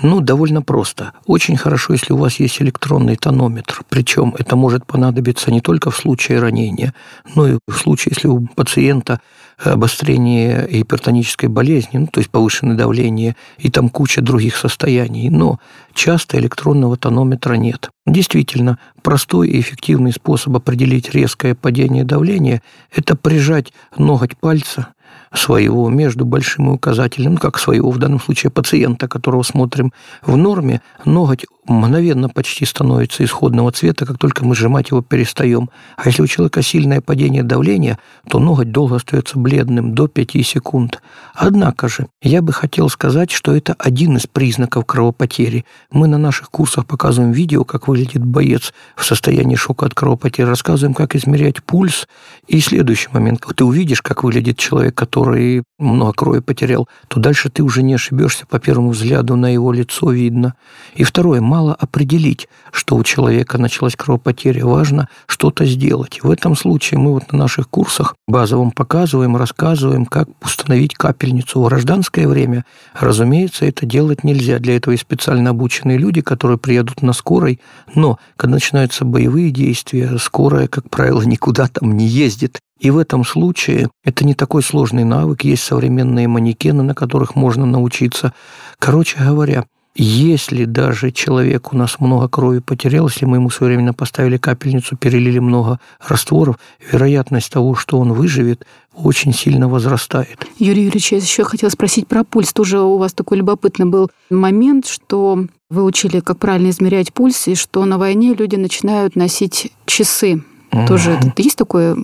Ну, 0.02 0.20
довольно 0.20 0.60
просто. 0.60 1.12
Очень 1.26 1.56
хорошо, 1.56 1.92
если 1.92 2.12
у 2.12 2.16
вас 2.16 2.40
есть 2.40 2.60
электронный 2.60 3.16
тонометр. 3.16 3.82
Причем 3.88 4.34
это 4.38 4.56
может 4.56 4.86
понадобиться 4.86 5.52
не 5.52 5.60
только 5.60 5.90
в 5.90 5.96
случае 5.96 6.40
ранения, 6.40 6.94
но 7.34 7.46
и 7.46 7.58
в 7.68 7.74
случае, 7.74 8.12
если 8.16 8.28
у 8.28 8.40
пациента 8.40 9.20
обострение 9.56 10.66
гипертонической 10.68 11.48
болезни, 11.48 11.98
ну, 11.98 12.06
то 12.08 12.18
есть 12.18 12.28
повышенное 12.30 12.76
давление, 12.76 13.36
и 13.58 13.70
там 13.70 13.88
куча 13.88 14.20
других 14.20 14.56
состояний. 14.56 15.30
Но 15.30 15.60
часто 15.94 16.38
электронного 16.38 16.96
тонометра 16.96 17.54
нет. 17.54 17.90
Действительно, 18.04 18.78
простой 19.02 19.48
и 19.48 19.60
эффективный 19.60 20.12
способ 20.12 20.56
определить 20.56 21.14
резкое 21.14 21.54
падение 21.54 22.02
давления– 22.02 22.62
это 22.94 23.14
прижать 23.14 23.72
ноготь 23.96 24.36
пальца 24.36 24.88
своего 25.34 25.88
между 25.88 26.24
большим 26.24 26.70
и 26.70 26.72
указательным, 26.72 27.34
ну, 27.34 27.40
как 27.40 27.58
своего 27.58 27.90
в 27.90 27.98
данном 27.98 28.20
случае 28.20 28.50
пациента, 28.50 29.08
которого 29.08 29.42
смотрим 29.42 29.92
в 30.22 30.36
норме, 30.36 30.80
ноготь 31.04 31.46
мгновенно 31.66 32.28
почти 32.28 32.64
становится 32.64 33.24
исходного 33.24 33.72
цвета, 33.72 34.06
как 34.06 34.18
только 34.18 34.44
мы 34.44 34.54
сжимать 34.54 34.90
его 34.90 35.02
перестаем. 35.02 35.70
А 35.96 36.08
если 36.08 36.22
у 36.22 36.26
человека 36.26 36.62
сильное 36.62 37.00
падение 37.00 37.42
давления, 37.42 37.98
то 38.28 38.38
ноготь 38.38 38.70
долго 38.70 38.96
остается 38.96 39.38
бледным, 39.38 39.94
до 39.94 40.08
5 40.08 40.46
секунд. 40.46 41.02
Однако 41.34 41.88
же, 41.88 42.06
я 42.22 42.42
бы 42.42 42.52
хотел 42.52 42.88
сказать, 42.88 43.30
что 43.30 43.54
это 43.54 43.74
один 43.78 44.16
из 44.16 44.26
признаков 44.26 44.86
кровопотери. 44.86 45.64
Мы 45.90 46.06
на 46.06 46.18
наших 46.18 46.50
курсах 46.50 46.86
показываем 46.86 47.32
видео, 47.32 47.64
как 47.64 47.88
выглядит 47.88 48.24
боец 48.24 48.72
в 48.96 49.04
состоянии 49.04 49.56
шока 49.56 49.86
от 49.86 49.94
кровопотери, 49.94 50.46
рассказываем, 50.46 50.94
как 50.94 51.14
измерять 51.16 51.62
пульс. 51.62 52.06
И 52.46 52.60
следующий 52.60 53.08
момент, 53.12 53.40
когда 53.40 53.54
ты 53.54 53.64
увидишь, 53.64 54.02
как 54.02 54.22
выглядит 54.22 54.58
человек, 54.58 54.94
который 54.94 55.62
много 55.78 56.12
крови 56.12 56.40
потерял, 56.40 56.88
то 57.08 57.20
дальше 57.20 57.48
ты 57.50 57.62
уже 57.62 57.82
не 57.82 57.94
ошибешься, 57.94 58.46
по 58.46 58.58
первому 58.58 58.90
взгляду 58.90 59.36
на 59.36 59.52
его 59.52 59.72
лицо 59.72 60.10
видно. 60.10 60.54
И 60.94 61.04
второе, 61.04 61.40
мало 61.54 61.72
определить, 61.72 62.48
что 62.72 62.96
у 62.96 63.04
человека 63.04 63.58
началась 63.58 63.94
кровопотеря, 63.94 64.66
важно 64.66 65.08
что-то 65.26 65.64
сделать. 65.64 66.18
В 66.20 66.32
этом 66.32 66.56
случае 66.56 66.98
мы 66.98 67.12
вот 67.12 67.30
на 67.30 67.38
наших 67.38 67.68
курсах 67.68 68.16
базовым 68.26 68.72
показываем, 68.72 69.36
рассказываем, 69.36 70.04
как 70.04 70.28
установить 70.42 70.94
капельницу. 70.94 71.60
В 71.62 71.68
гражданское 71.68 72.26
время, 72.26 72.64
разумеется, 72.98 73.66
это 73.66 73.86
делать 73.86 74.24
нельзя. 74.24 74.58
Для 74.58 74.74
этого 74.74 74.94
есть 74.94 75.04
специально 75.04 75.50
обученные 75.50 75.96
люди, 75.96 76.22
которые 76.22 76.58
приедут 76.58 77.02
на 77.02 77.12
скорой, 77.12 77.60
но 77.94 78.18
когда 78.36 78.54
начинаются 78.54 79.04
боевые 79.04 79.52
действия, 79.52 80.18
скорая, 80.18 80.66
как 80.66 80.90
правило, 80.90 81.22
никуда 81.34 81.68
там 81.68 81.96
не 81.96 82.08
ездит. 82.08 82.58
И 82.80 82.90
в 82.90 82.98
этом 82.98 83.24
случае 83.24 83.90
это 84.02 84.26
не 84.26 84.34
такой 84.34 84.64
сложный 84.64 85.04
навык, 85.04 85.44
есть 85.44 85.62
современные 85.62 86.26
манекены, 86.26 86.82
на 86.82 86.96
которых 86.96 87.36
можно 87.36 87.64
научиться. 87.64 88.34
Короче 88.80 89.20
говоря, 89.20 89.66
если 89.96 90.64
даже 90.64 91.12
человек 91.12 91.72
у 91.72 91.76
нас 91.76 92.00
много 92.00 92.28
крови 92.28 92.58
потерял, 92.58 93.08
если 93.08 93.26
мы 93.26 93.36
ему 93.36 93.50
своевременно 93.50 93.94
поставили 93.94 94.36
капельницу, 94.36 94.96
перелили 94.96 95.38
много 95.38 95.78
растворов, 96.00 96.58
вероятность 96.90 97.52
того, 97.52 97.74
что 97.76 97.98
он 97.98 98.12
выживет, 98.12 98.66
очень 98.92 99.32
сильно 99.32 99.68
возрастает. 99.68 100.46
Юрий 100.58 100.84
Юрьевич, 100.84 101.12
я 101.12 101.18
еще 101.18 101.44
хотела 101.44 101.70
спросить 101.70 102.08
про 102.08 102.24
пульс. 102.24 102.52
Тоже 102.52 102.80
у 102.80 102.96
вас 102.96 103.12
такой 103.12 103.38
любопытный 103.38 103.86
был 103.86 104.10
момент, 104.30 104.86
что 104.86 105.46
вы 105.70 105.84
учили, 105.84 106.20
как 106.20 106.38
правильно 106.38 106.70
измерять 106.70 107.12
пульс, 107.12 107.48
и 107.48 107.54
что 107.54 107.84
на 107.84 107.98
войне 107.98 108.34
люди 108.34 108.56
начинают 108.56 109.16
носить 109.16 109.72
часы 109.86 110.42
тоже 110.86 111.18
есть 111.36 111.56
такое? 111.56 111.96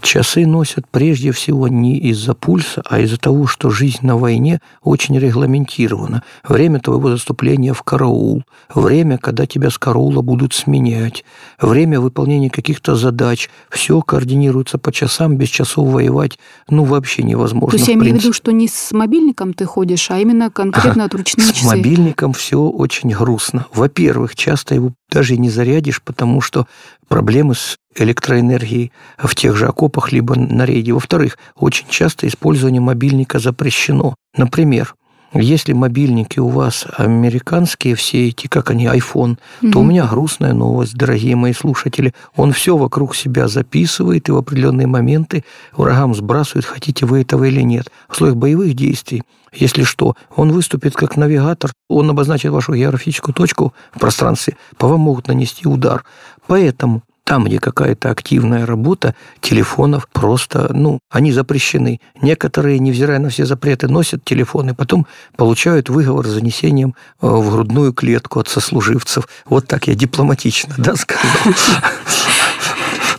Часы 0.00 0.46
носят 0.46 0.86
прежде 0.90 1.32
всего 1.32 1.68
не 1.68 1.98
из-за 1.98 2.34
пульса, 2.34 2.82
а 2.88 3.00
из-за 3.00 3.18
того, 3.18 3.46
что 3.46 3.70
жизнь 3.70 3.98
на 4.02 4.16
войне 4.16 4.60
очень 4.82 5.18
регламентирована. 5.18 6.22
Время 6.46 6.80
твоего 6.80 7.10
заступления 7.10 7.72
в 7.72 7.82
караул, 7.82 8.44
время, 8.74 9.18
когда 9.18 9.46
тебя 9.46 9.70
с 9.70 9.78
караула 9.78 10.22
будут 10.22 10.54
сменять, 10.54 11.24
время 11.60 12.00
выполнения 12.00 12.50
каких-то 12.50 12.94
задач. 12.94 13.48
Все 13.70 14.00
координируется 14.02 14.78
по 14.78 14.92
часам, 14.92 15.36
без 15.36 15.48
часов 15.48 15.88
воевать 15.88 16.38
ну 16.68 16.84
вообще 16.84 17.22
невозможно. 17.22 17.70
То 17.70 17.76
есть 17.76 17.88
я 17.88 17.94
имею 17.94 18.16
в 18.16 18.18
виду, 18.18 18.32
что 18.32 18.52
не 18.52 18.68
с 18.68 18.92
мобильником 18.92 19.52
ты 19.54 19.64
ходишь, 19.64 20.10
а 20.10 20.18
именно 20.18 20.50
конкретно 20.50 21.04
от 21.04 21.14
ручных 21.14 21.52
часы. 21.52 21.64
С 21.64 21.64
мобильником 21.64 22.32
все 22.32 22.60
очень 22.60 23.10
грустно. 23.10 23.66
Во-первых, 23.72 24.34
часто 24.34 24.74
его 24.74 24.92
даже 25.10 25.36
не 25.36 25.50
зарядишь, 25.50 26.02
потому 26.02 26.40
что 26.40 26.66
проблемы 27.12 27.54
с 27.54 27.76
электроэнергией 27.94 28.90
в 29.18 29.34
тех 29.34 29.54
же 29.54 29.66
окопах 29.66 30.12
либо 30.12 30.34
на 30.34 30.64
рейде. 30.64 30.94
Во-вторых, 30.94 31.36
очень 31.56 31.86
часто 31.90 32.26
использование 32.26 32.80
мобильника 32.80 33.38
запрещено. 33.38 34.14
Например, 34.34 34.94
если 35.34 35.74
мобильники 35.74 36.38
у 36.38 36.48
вас 36.48 36.86
американские, 36.96 37.96
все 37.96 38.28
эти, 38.28 38.46
как 38.46 38.70
они, 38.70 38.86
iPhone, 38.86 39.36
mm 39.60 39.72
то 39.72 39.80
у 39.80 39.84
меня 39.84 40.06
грустная 40.06 40.54
новость, 40.54 40.94
дорогие 40.94 41.36
мои 41.36 41.52
слушатели. 41.52 42.14
Он 42.34 42.52
все 42.52 42.78
вокруг 42.78 43.14
себя 43.14 43.46
записывает 43.46 44.30
и 44.30 44.32
в 44.32 44.36
определенные 44.38 44.86
моменты 44.86 45.44
врагам 45.72 46.14
сбрасывает, 46.14 46.64
хотите 46.64 47.04
вы 47.04 47.20
этого 47.20 47.44
или 47.44 47.60
нет. 47.60 47.90
В 48.08 48.12
условиях 48.12 48.36
боевых 48.36 48.74
действий, 48.74 49.22
если 49.52 49.82
что, 49.84 50.16
он 50.34 50.50
выступит 50.50 50.96
как 50.96 51.16
навигатор, 51.16 51.72
он 51.88 52.08
обозначит 52.08 52.50
вашу 52.50 52.74
географическую 52.74 53.34
точку 53.34 53.74
в 53.94 54.00
пространстве, 54.00 54.56
по 54.78 54.88
вам 54.88 55.00
могут 55.00 55.28
нанести 55.28 55.68
удар. 55.68 56.04
Поэтому 56.52 57.02
там, 57.24 57.44
где 57.44 57.58
какая-то 57.58 58.10
активная 58.10 58.66
работа, 58.66 59.14
телефонов 59.40 60.06
просто, 60.12 60.70
ну, 60.74 60.98
они 61.08 61.32
запрещены. 61.32 61.98
Некоторые, 62.20 62.78
невзирая 62.78 63.18
на 63.20 63.30
все 63.30 63.46
запреты, 63.46 63.88
носят 63.88 64.22
телефоны, 64.22 64.74
потом 64.74 65.06
получают 65.38 65.88
выговор 65.88 66.26
с 66.26 66.32
занесением 66.32 66.94
э, 67.22 67.26
в 67.26 67.50
грудную 67.50 67.94
клетку 67.94 68.38
от 68.38 68.48
сослуживцев. 68.48 69.28
Вот 69.46 69.66
так 69.66 69.86
я 69.86 69.94
дипломатично, 69.94 70.74
да, 70.76 70.94
сказал. 70.94 71.54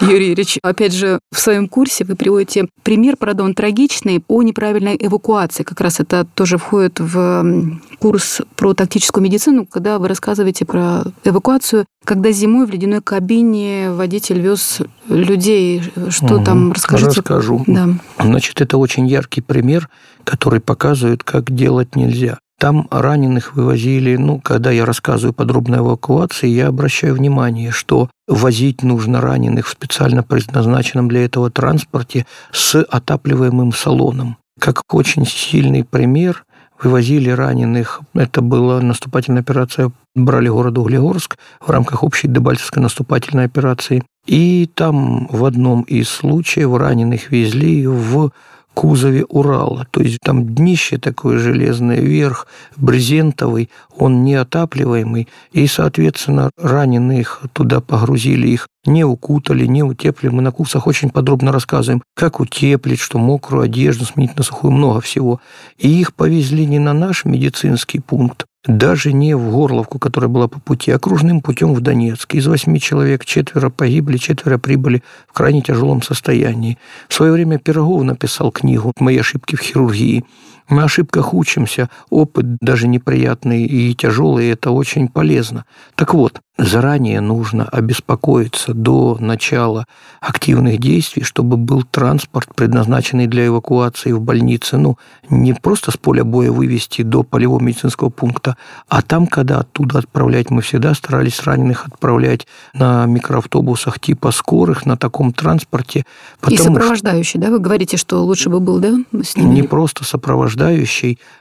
Юрий 0.10 0.29
Юрьевич, 0.29 0.60
опять 0.62 0.93
же, 0.93 1.19
в 1.31 1.39
своем 1.39 1.67
курсе 1.67 2.03
вы 2.03 2.15
приводите 2.15 2.67
пример, 2.83 3.15
правда, 3.17 3.43
он 3.43 3.53
трагичный, 3.53 4.24
о 4.27 4.41
неправильной 4.41 4.98
эвакуации. 5.00 5.63
Как 5.63 5.79
раз 5.81 6.00
это 6.00 6.25
тоже 6.36 6.57
входит 6.57 7.00
в 7.00 7.79
курс 8.00 8.41
про 8.55 8.74
тактическую 8.74 9.24
медицину, 9.24 9.65
когда 9.65 10.00
вы 10.00 10.07
рассказываете 10.07 10.65
про 10.65 11.03
эвакуацию, 11.24 11.86
когда 12.03 12.31
зимой 12.31 12.65
в 12.65 12.72
ледяной 12.72 13.01
кабине 13.01 13.91
водитель 13.91 14.39
вез 14.39 14.79
людей. 15.07 15.81
Что 16.10 16.36
угу. 16.36 16.43
там, 16.43 16.72
расскажите? 16.74 17.22
Расскажу. 17.22 17.63
Да. 17.67 17.89
Значит, 18.19 18.62
это 18.62 18.77
очень 18.77 19.07
яркий 19.07 19.41
пример, 19.41 19.89
который 20.24 20.60
показывает, 20.60 21.24
как 21.24 21.51
делать 21.51 21.95
нельзя. 21.95 22.39
Там 22.60 22.88
раненых 22.91 23.55
вывозили, 23.55 24.15
ну, 24.15 24.39
когда 24.39 24.72
я 24.72 24.86
рассказываю 24.86 25.33
подробно 25.33 25.77
о 25.77 25.81
эвакуации, 25.81 26.48
я 26.48 26.67
обращаю 26.67 27.15
внимание, 27.15 27.72
что 27.72 28.10
возить 28.27 28.83
нужно 28.83 29.22
раненых 29.22 29.67
в 29.67 29.72
специально 29.72 30.24
предназначенном 30.24 31.10
для 31.10 31.25
этого 31.25 31.50
транспорте 31.51 32.25
с 32.51 32.81
отапливаемым 32.81 33.74
салоном. 33.74 34.38
Как 34.60 34.81
очень 34.93 35.25
сильный 35.25 35.83
пример, 35.83 36.45
вывозили 36.81 37.29
раненых, 37.29 38.01
это 38.13 38.41
была 38.41 38.81
наступательная 38.81 39.41
операция, 39.41 39.91
брали 40.15 40.50
город 40.50 40.77
Углегорск 40.77 41.38
в 41.60 41.69
рамках 41.69 42.03
общей 42.03 42.27
Дебальцевской 42.27 42.81
наступательной 42.81 43.45
операции. 43.45 44.03
И 44.25 44.69
там 44.74 45.27
в 45.27 45.43
одном 45.43 45.81
из 45.81 46.07
случаев 46.07 46.75
раненых 46.75 47.31
везли 47.31 47.88
в 47.88 48.31
кузове 48.74 49.25
Урала. 49.25 49.88
То 49.92 50.01
есть 50.01 50.20
там 50.24 50.53
днище 50.53 50.98
такое 50.98 51.39
железное, 51.39 52.00
верх 52.00 52.48
брезентовый, 52.75 53.70
он 53.96 54.24
неотапливаемый, 54.24 55.27
и, 55.51 55.68
соответственно, 55.68 56.51
раненых 56.58 57.42
туда 57.53 57.82
погрузили, 57.82 58.48
их 58.48 58.68
не 58.86 59.03
укутали, 59.03 59.65
не 59.65 59.84
утеплили. 59.84 60.34
Мы 60.34 60.42
на 60.42 60.51
курсах 60.51 60.88
очень 60.88 61.10
подробно 61.10 61.51
рассказываем, 61.51 62.01
как 62.15 62.39
утеплить, 62.39 63.00
что 63.00 63.18
мокрую 63.18 63.63
одежду 63.63 64.06
сменить 64.06 64.38
на 64.38 64.44
сухую, 64.44 64.72
много 64.72 65.01
всего. 65.01 65.39
И 65.77 65.89
их 65.89 66.13
повезли 66.13 66.65
не 66.65 66.80
на 66.80 66.94
наш 66.94 67.25
медицинский 67.25 68.00
пункт, 68.00 68.46
даже 68.65 69.12
не 69.12 69.36
в 69.36 69.51
Горловку, 69.51 70.00
которая 70.00 70.29
была 70.29 70.48
по 70.48 70.60
пути, 70.60 70.91
а 70.91 70.96
окружным 70.96 71.41
путем 71.41 71.74
в 71.74 71.82
Донецк. 71.82 72.34
Из 72.36 72.48
восьми 72.48 72.79
человек 72.79 73.25
четверо 73.25 73.70
погибли, 73.70 74.17
четверо 74.17 74.58
прибыли 74.58 75.03
в 75.27 75.34
крайне 75.34 75.62
тяжелом 75.62 76.01
состоянии. 76.01 76.77
В 77.10 77.13
свое 77.13 77.34
время 77.34 77.60
Пирогов 77.60 78.03
написал 78.03 78.51
книгу 78.51 78.93
«Мои 79.00 79.17
ошибки 79.17 79.55
в 79.55 79.62
хирургии». 79.62 80.24
Мы 80.70 80.84
ошибках 80.84 81.34
учимся, 81.34 81.89
опыт 82.10 82.58
даже 82.62 82.88
неприятный 82.88 83.63
и 83.65 83.93
тяжелый, 83.93 84.50
это 84.50 84.72
очень 84.72 85.08
полезно. 85.08 85.65
Так 85.96 86.13
вот, 86.13 86.41
заранее 86.58 87.20
нужно 87.20 87.65
обеспокоиться 87.65 88.74
до 88.74 89.17
начала 89.20 89.86
активных 90.22 90.79
действий, 90.79 91.24
чтобы 91.24 91.58
был 91.58 91.84
транспорт, 91.84 92.50
предназначенный 92.55 93.27
для 93.27 93.48
эвакуации 93.48 94.12
в 94.12 94.22
больнице. 94.22 94.77
Ну, 94.77 94.98
не 95.29 95.53
просто 95.53 95.91
с 95.91 95.98
поля 95.98 96.24
боя 96.24 96.51
вывести 96.51 97.01
до 97.01 97.24
полевого 97.24 97.60
медицинского 97.60 98.10
пункта, 98.10 98.55
а 98.88 99.01
там, 99.01 99.27
когда 99.27 99.60
оттуда 99.60 100.00
отправлять, 100.00 100.50
мы 100.51 100.62
всегда 100.62 100.93
старались 100.93 101.41
раненых 101.43 101.88
отправлять 101.88 102.48
на 102.74 103.05
микроавтобусах 103.05 104.00
типа 104.00 104.32
скорых, 104.32 104.86
на 104.86 104.96
таком 104.96 105.34
транспорте. 105.34 106.05
И 106.48 106.58
сопровождающий, 106.58 107.39
да? 107.39 107.50
Вы 107.50 107.60
говорите, 107.60 107.98
что 107.98 108.24
лучше 108.24 108.50
бы 108.50 108.60
был, 108.60 108.79
да, 108.79 108.93
с 109.24 109.36
ними? 109.36 109.53
Не 109.53 109.63
просто 109.63 110.03
сопровождающий. 110.03 110.52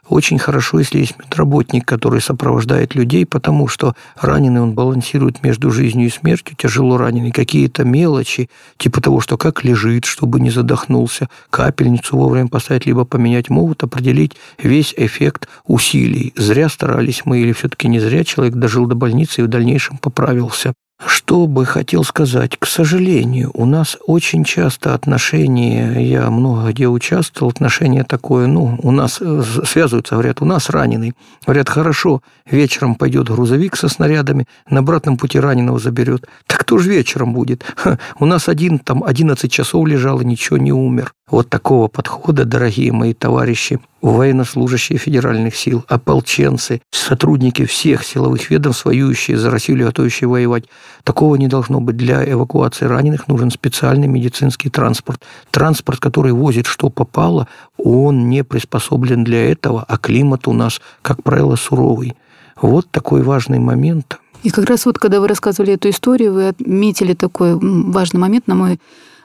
Очень 0.09 0.39
хорошо, 0.39 0.79
если 0.79 0.99
есть 0.99 1.19
медработник, 1.19 1.87
который 1.87 2.21
сопровождает 2.21 2.95
людей, 2.95 3.25
потому 3.25 3.69
что 3.69 3.95
раненый 4.21 4.61
он 4.61 4.73
балансирует 4.73 5.43
между 5.43 5.71
жизнью 5.71 6.07
и 6.07 6.11
смертью, 6.11 6.57
тяжело 6.57 6.97
раненый, 6.99 7.31
какие-то 7.31 7.85
мелочи, 7.85 8.51
типа 8.77 9.01
того, 9.01 9.21
что 9.21 9.37
как 9.37 9.65
лежит, 9.65 10.05
чтобы 10.05 10.41
не 10.41 10.51
задохнулся, 10.51 11.29
капельницу 11.51 12.17
вовремя 12.17 12.49
поставить, 12.49 12.87
либо 12.87 13.05
поменять, 13.05 13.51
могут 13.51 13.83
определить 13.83 14.37
весь 14.59 14.95
эффект 14.97 15.49
усилий. 15.67 16.33
Зря 16.37 16.69
старались 16.69 17.23
мы 17.25 17.41
или 17.41 17.53
все-таки 17.53 17.89
не 17.89 18.01
зря 18.01 18.25
человек 18.25 18.55
дожил 18.55 18.87
до 18.87 18.95
больницы 18.95 19.41
и 19.41 19.45
в 19.45 19.49
дальнейшем 19.49 19.99
поправился. 19.99 20.75
Что 21.07 21.47
бы 21.47 21.65
хотел 21.65 22.05
сказать? 22.05 22.57
К 22.59 22.67
сожалению, 22.67 23.51
у 23.55 23.65
нас 23.65 23.97
очень 24.07 24.45
часто 24.45 24.95
отношения, 24.95 25.99
я 25.99 26.31
много 26.31 26.71
где 26.71 26.87
участвовал, 26.87 27.51
отношения 27.51 28.05
такое, 28.05 28.47
ну, 28.47 28.79
у 28.83 28.91
нас 28.91 29.19
э, 29.21 29.43
связываются, 29.65 30.15
говорят, 30.15 30.43
у 30.43 30.45
нас 30.45 30.71
раненый. 30.71 31.15
Говорят, 31.45 31.69
хорошо, 31.69 32.23
вечером 32.49 32.95
пойдет 32.95 33.29
грузовик 33.29 33.77
со 33.77 33.89
снарядами, 33.89 34.47
на 34.69 34.81
обратном 34.81 35.17
пути 35.17 35.41
раненого 35.41 35.79
заберет. 35.79 36.29
Так 36.47 36.61
кто 36.61 36.79
же 36.79 36.91
вечером 36.91 37.33
будет? 37.33 37.65
Ха, 37.77 37.99
у 38.19 38.27
нас 38.27 38.49
один 38.49 38.79
там 38.79 39.03
11 39.03 39.51
часов 39.51 39.87
лежал 39.87 40.21
и 40.21 40.25
ничего 40.25 40.59
не 40.59 40.73
умер. 40.73 41.13
Вот 41.31 41.49
такого 41.49 41.89
подхода, 41.89 42.45
дорогие 42.45 42.93
мои 42.93 43.15
товарищи, 43.15 43.81
военнослужащие 44.03 44.99
федеральных 44.99 45.57
сил, 45.57 45.85
ополченцы, 45.89 46.83
сотрудники 46.91 47.65
всех 47.65 48.05
силовых 48.05 48.51
ведомств, 48.51 48.85
воюющие 48.85 49.39
за 49.39 49.51
Россию 49.51 49.79
или 49.79 49.85
готовящие 49.85 50.29
воевать, 50.29 50.65
такого 51.05 51.37
не 51.37 51.47
должно 51.49 51.81
быть. 51.81 51.97
Для 51.97 52.29
эвакуации 52.31 52.87
раненых 52.87 53.29
нужен 53.29 53.51
специальный 53.51 54.09
медицинский 54.09 54.71
транспорт. 54.71 55.23
Транспорт, 55.51 56.01
который 56.01 56.33
возит 56.33 56.67
что 56.67 56.91
попало, 56.91 57.47
он 57.79 58.29
не 58.29 58.43
приспособлен 58.43 59.23
для 59.25 59.51
этого, 59.51 59.85
а 59.87 59.97
климат 59.99 60.49
у 60.49 60.53
нас, 60.53 60.81
как 61.01 61.23
правило, 61.23 61.55
суровый. 61.55 62.15
Вот 62.61 62.91
такой 62.91 63.23
важный 63.23 63.61
момент. 63.61 64.19
И 64.43 64.51
как 64.51 64.69
раз 64.69 64.87
вот, 64.87 64.99
когда 64.99 65.21
вы 65.21 65.29
рассказывали 65.29 65.75
эту 65.75 65.89
историю, 65.89 66.33
вы 66.33 66.49
отметили 66.49 67.15
такой 67.15 67.57
важный 67.61 68.19
момент, 68.19 68.49
на 68.49 68.57
мой 68.57 68.81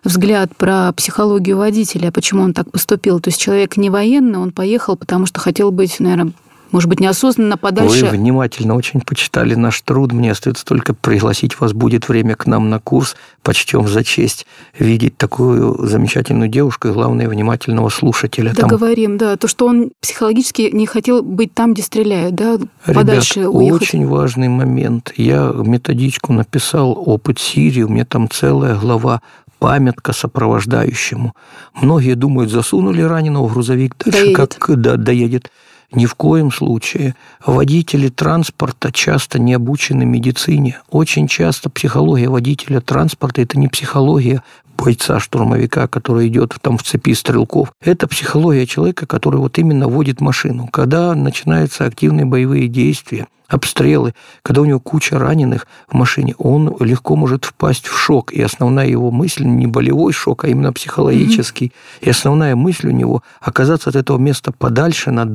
взгляд 0.08 0.56
про 0.56 0.92
психологию 0.94 1.58
водителя, 1.58 2.12
почему 2.12 2.44
он 2.44 2.54
так 2.54 2.72
поступил. 2.72 3.20
То 3.20 3.30
есть 3.30 3.40
человек 3.40 3.78
не 3.78 3.90
военный, 3.90 4.40
он 4.40 4.52
поехал, 4.52 4.96
потому 4.96 5.26
что 5.26 5.40
хотел 5.40 5.72
быть, 5.72 6.00
наверное, 6.00 6.34
может 6.72 6.90
быть, 6.90 7.00
неосознанно 7.00 7.58
подальше. 7.58 8.06
Вы 8.06 8.18
внимательно 8.18 8.76
очень 8.76 9.02
почитали 9.02 9.56
наш 9.56 9.80
труд. 9.82 10.12
Мне 10.12 10.32
остается 10.32 10.66
только 10.66 10.94
пригласить 10.94 11.60
вас 11.60 11.74
будет 11.74 12.10
время 12.10 12.36
к 12.36 12.46
нам 12.46 12.70
на 12.70 12.80
курс. 12.80 13.16
Почтем 13.42 13.88
за 13.88 14.04
честь 14.04 14.46
видеть 14.78 15.18
такую 15.18 15.88
замечательную 15.88 16.50
девушку 16.50 16.90
и, 16.90 16.92
главное, 16.92 17.30
внимательного 17.30 17.90
слушателя. 17.90 18.54
Договорим, 18.54 19.18
там... 19.18 19.30
да. 19.30 19.38
То, 19.38 19.48
что 19.48 19.66
он 19.66 19.92
психологически 20.02 20.70
не 20.74 20.86
хотел 20.86 21.24
быть 21.24 21.54
там, 21.54 21.74
где 21.74 21.84
стреляют, 21.84 22.36
да, 22.36 22.58
подальше 22.86 23.42
Ребят, 23.42 23.54
уехать. 23.54 23.82
очень 23.84 24.06
важный 24.06 24.50
момент. 24.50 25.14
Я 25.16 25.54
методичку 25.56 26.34
написал 26.34 26.92
«Опыт 26.92 27.40
Сирии», 27.40 27.84
у 27.84 27.90
меня 27.90 28.06
там 28.06 28.30
целая 28.30 28.76
глава 28.76 29.22
памятка 29.60 30.14
сопровождающему. 30.14 31.34
Многие 31.74 32.16
думают, 32.16 32.52
засунули 32.52 33.02
раненого 33.02 33.48
в 33.48 33.54
грузовик, 33.54 33.96
дальше 33.98 34.20
доедет. 34.26 34.36
как 34.36 34.82
да, 34.82 34.98
доедет. 34.98 35.52
Ни 35.94 36.06
в 36.06 36.16
коем 36.16 36.52
случае. 36.52 37.16
Водители 37.46 38.10
транспорта 38.10 38.92
часто 38.92 39.40
не 39.40 39.54
обучены 39.54 40.06
медицине. 40.06 40.82
Очень 40.90 41.28
часто 41.28 41.70
психология 41.70 42.28
водителя 42.28 42.82
транспорта– 42.82 43.42
это 43.44 43.58
не 43.58 43.70
психология 43.70 44.44
бойца-штурмовика, 44.78 45.88
который 45.88 46.28
идет 46.28 46.56
там 46.62 46.78
в 46.78 46.84
цепи 46.84 47.14
стрелков. 47.14 47.72
Это 47.82 48.08
психология 48.08 48.68
человека, 48.68 49.08
который 49.08 49.38
вот 49.38 49.58
именно 49.58 49.88
водит 49.88 50.20
машину. 50.20 50.68
Когда 50.68 51.16
начинаются 51.16 51.86
активные 51.86 52.26
боевые 52.26 52.68
действия, 52.68 53.28
обстрелы, 53.48 54.14
когда 54.44 54.62
у 54.62 54.66
него 54.66 54.80
куча 54.80 55.18
раненых 55.18 55.68
в 55.88 55.94
машине, 55.94 56.36
он 56.38 56.76
легко 56.80 57.16
может 57.16 57.46
впасть 57.46 57.88
в 57.88 57.98
шок. 57.98 58.34
И 58.34 58.42
основная 58.42 58.88
его 58.88 59.10
мысль 59.10 59.46
не 59.46 59.68
болевой 59.68 60.14
шок, 60.14 60.44
а 60.44 60.48
именно 60.48 60.74
психологический. 60.74 61.68
Mm-hmm. 61.68 62.06
И 62.06 62.10
основная 62.10 62.56
мысль 62.56 62.90
у 62.90 62.92
него 62.92 63.24
оказаться 63.42 63.90
от 63.90 63.96
этого 63.96 64.18
места 64.18 64.52
подальше 64.52 65.12
на 65.12 65.26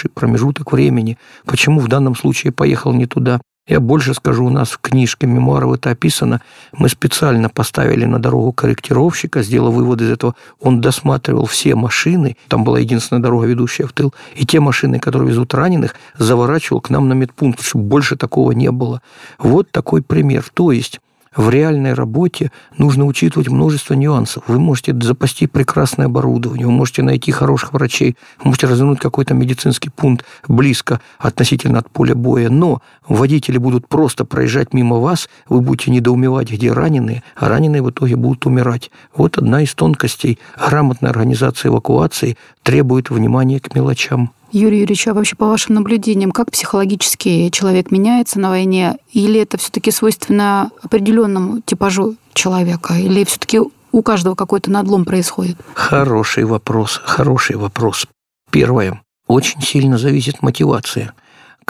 больший 0.00 0.10
промежуток 0.10 0.72
времени. 0.72 1.18
Почему 1.44 1.80
в 1.80 1.88
данном 1.88 2.16
случае 2.16 2.52
поехал 2.52 2.92
не 2.92 3.06
туда? 3.06 3.40
Я 3.68 3.78
больше 3.78 4.14
скажу, 4.14 4.46
у 4.46 4.50
нас 4.50 4.70
в 4.70 4.78
книжке 4.78 5.26
мемуаров 5.26 5.74
это 5.74 5.90
описано. 5.90 6.40
Мы 6.72 6.88
специально 6.88 7.48
поставили 7.48 8.06
на 8.06 8.18
дорогу 8.18 8.52
корректировщика, 8.52 9.42
сделал 9.42 9.70
вывод 9.70 10.00
из 10.00 10.10
этого. 10.10 10.34
Он 10.60 10.80
досматривал 10.80 11.44
все 11.44 11.74
машины, 11.74 12.36
там 12.48 12.64
была 12.64 12.80
единственная 12.80 13.22
дорога, 13.22 13.46
ведущая 13.46 13.86
в 13.86 13.92
тыл, 13.92 14.12
и 14.34 14.46
те 14.46 14.60
машины, 14.60 14.98
которые 14.98 15.28
везут 15.28 15.54
раненых, 15.54 15.94
заворачивал 16.18 16.80
к 16.80 16.90
нам 16.90 17.08
на 17.08 17.12
медпункт, 17.14 17.62
чтобы 17.62 17.84
больше 17.84 18.16
такого 18.16 18.52
не 18.52 18.70
было. 18.70 19.02
Вот 19.38 19.70
такой 19.70 20.02
пример. 20.02 20.44
То 20.54 20.72
есть 20.72 21.00
в 21.34 21.48
реальной 21.48 21.94
работе 21.94 22.50
нужно 22.76 23.06
учитывать 23.06 23.48
множество 23.48 23.94
нюансов. 23.94 24.42
Вы 24.48 24.58
можете 24.58 24.94
запасти 25.00 25.46
прекрасное 25.46 26.06
оборудование, 26.06 26.66
вы 26.66 26.72
можете 26.72 27.02
найти 27.02 27.30
хороших 27.30 27.72
врачей, 27.72 28.16
вы 28.40 28.48
можете 28.48 28.66
развернуть 28.66 28.98
какой-то 28.98 29.32
медицинский 29.34 29.90
пункт 29.90 30.26
близко 30.48 31.00
относительно 31.18 31.78
от 31.78 31.90
поля 31.90 32.16
боя, 32.16 32.50
но 32.50 32.82
водители 33.06 33.58
будут 33.58 33.86
просто 33.86 34.24
проезжать 34.24 34.74
мимо 34.74 34.96
вас, 34.96 35.28
вы 35.48 35.60
будете 35.60 35.92
недоумевать, 35.92 36.50
где 36.50 36.72
раненые, 36.72 37.22
а 37.36 37.48
раненые 37.48 37.82
в 37.82 37.90
итоге 37.90 38.16
будут 38.16 38.46
умирать. 38.46 38.90
Вот 39.14 39.38
одна 39.38 39.62
из 39.62 39.72
тонкостей. 39.74 40.38
Грамотная 40.58 41.10
организация 41.10 41.70
эвакуации 41.70 42.36
требует 42.62 43.10
внимания 43.10 43.60
к 43.60 43.74
мелочам. 43.74 44.32
Юрий 44.52 44.80
Юрьевич, 44.80 45.06
а 45.06 45.14
вообще 45.14 45.36
по 45.36 45.46
вашим 45.46 45.76
наблюдениям, 45.76 46.32
как 46.32 46.50
психологически 46.50 47.50
человек 47.50 47.90
меняется 47.90 48.40
на 48.40 48.50
войне? 48.50 48.96
Или 49.12 49.40
это 49.40 49.58
все-таки 49.58 49.90
свойственно 49.90 50.70
определенному 50.82 51.60
типажу 51.60 52.16
человека? 52.34 52.94
Или 52.94 53.24
все-таки 53.24 53.60
у 53.92 54.02
каждого 54.02 54.34
какой-то 54.34 54.70
надлом 54.70 55.04
происходит? 55.04 55.56
Хороший 55.74 56.44
вопрос, 56.44 57.00
хороший 57.04 57.56
вопрос. 57.56 58.06
Первое. 58.50 59.00
Очень 59.26 59.62
сильно 59.62 59.98
зависит 59.98 60.42
мотивация. 60.42 61.12